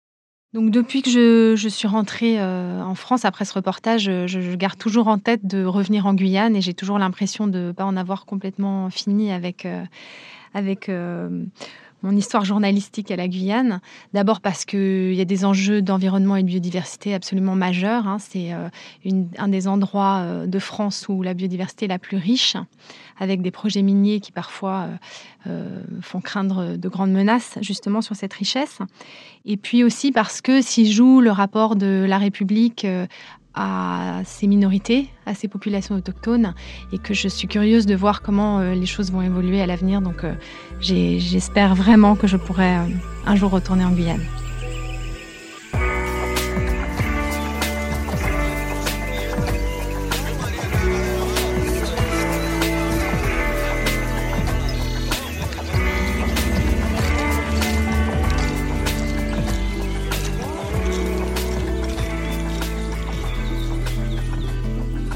Donc 0.54 0.70
depuis 0.70 1.02
que 1.02 1.10
je, 1.56 1.68
suis 1.68 1.88
rentrée 1.88 2.42
en 2.42 2.94
France 2.94 3.24
après 3.24 3.44
ce 3.44 3.54
reportage, 3.54 4.04
je, 4.04 4.54
garde 4.54 4.78
toujours 4.78 5.08
en 5.08 5.18
tête 5.18 5.46
de 5.46 5.64
revenir 5.64 6.06
en 6.06 6.14
Guyane 6.14 6.56
et 6.56 6.60
j'ai 6.60 6.74
toujours 6.74 6.98
l'impression 6.98 7.46
de 7.46 7.58
ne 7.58 7.72
pas 7.72 7.84
en 7.84 7.96
avoir 7.96 8.26
complètement 8.26 8.90
fini 8.90 9.32
avec, 9.32 9.66
avec 10.54 10.90
mon 12.02 12.16
histoire 12.16 12.44
journalistique 12.44 13.10
à 13.10 13.16
la 13.16 13.28
Guyane. 13.28 13.80
D'abord 14.12 14.40
parce 14.40 14.64
qu'il 14.64 15.14
y 15.14 15.20
a 15.20 15.24
des 15.24 15.44
enjeux 15.44 15.82
d'environnement 15.82 16.36
et 16.36 16.42
de 16.42 16.48
biodiversité 16.48 17.14
absolument 17.14 17.54
majeurs. 17.54 18.06
Hein. 18.06 18.18
C'est 18.18 18.52
euh, 18.52 18.68
un 19.38 19.48
des 19.48 19.68
endroits 19.68 20.20
euh, 20.20 20.46
de 20.46 20.58
France 20.58 21.06
où 21.08 21.22
la 21.22 21.34
biodiversité 21.34 21.84
est 21.84 21.88
la 21.88 21.98
plus 21.98 22.16
riche, 22.16 22.56
avec 23.18 23.42
des 23.42 23.50
projets 23.50 23.82
miniers 23.82 24.20
qui 24.20 24.32
parfois 24.32 24.88
euh, 25.46 25.82
font 26.00 26.20
craindre 26.20 26.76
de 26.76 26.88
grandes 26.88 27.12
menaces 27.12 27.58
justement 27.60 28.02
sur 28.02 28.16
cette 28.16 28.32
richesse. 28.32 28.78
Et 29.44 29.56
puis 29.56 29.84
aussi 29.84 30.12
parce 30.12 30.40
que 30.40 30.60
s'y 30.60 30.92
joue 30.92 31.20
le 31.20 31.30
rapport 31.30 31.76
de 31.76 32.04
la 32.08 32.18
République 32.18 32.86
à 33.54 34.22
ces 34.24 34.46
minorités, 34.46 35.08
à 35.26 35.34
ces 35.34 35.48
populations 35.48 35.94
autochtones, 35.94 36.54
et 36.92 36.98
que 36.98 37.14
je 37.14 37.28
suis 37.28 37.48
curieuse 37.48 37.86
de 37.86 37.94
voir 37.94 38.22
comment 38.22 38.60
euh, 38.60 38.74
les 38.74 38.86
choses 38.86 39.12
vont 39.12 39.22
évoluer 39.22 39.60
à 39.60 39.66
l'avenir. 39.66 40.00
Donc 40.00 40.24
euh, 40.24 40.34
j'espère 40.80 41.74
vraiment 41.74 42.16
que 42.16 42.26
je 42.26 42.36
pourrai 42.36 42.76
euh, 42.76 42.86
un 43.26 43.36
jour 43.36 43.50
retourner 43.50 43.84
en 43.84 43.90
Guyane. 43.90 44.22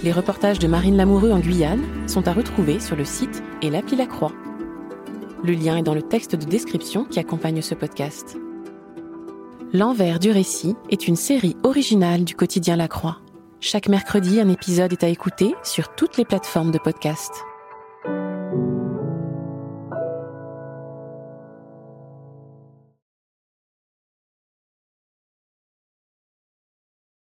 Les 0.06 0.12
reportages 0.12 0.60
de 0.60 0.68
Marine 0.68 0.96
Lamoureux 0.96 1.32
en 1.32 1.40
Guyane 1.40 1.82
sont 2.08 2.28
à 2.28 2.32
retrouver 2.32 2.78
sur 2.78 2.94
le 2.94 3.04
site 3.04 3.42
et 3.60 3.70
l'appli 3.70 3.96
La 3.96 4.06
Croix. 4.06 4.30
Le 5.42 5.52
lien 5.52 5.76
est 5.76 5.82
dans 5.82 5.96
le 5.96 6.02
texte 6.02 6.36
de 6.36 6.44
description 6.44 7.04
qui 7.04 7.18
accompagne 7.18 7.60
ce 7.60 7.74
podcast. 7.74 8.38
L'envers 9.72 10.20
du 10.20 10.30
récit 10.30 10.76
est 10.90 11.08
une 11.08 11.16
série 11.16 11.56
originale 11.64 12.22
du 12.22 12.36
quotidien 12.36 12.76
La 12.76 12.86
Croix. 12.86 13.18
Chaque 13.58 13.88
mercredi, 13.88 14.40
un 14.40 14.48
épisode 14.48 14.92
est 14.92 15.02
à 15.02 15.08
écouter 15.08 15.56
sur 15.64 15.92
toutes 15.96 16.18
les 16.18 16.24
plateformes 16.24 16.70
de 16.70 16.78
podcast. 16.78 17.32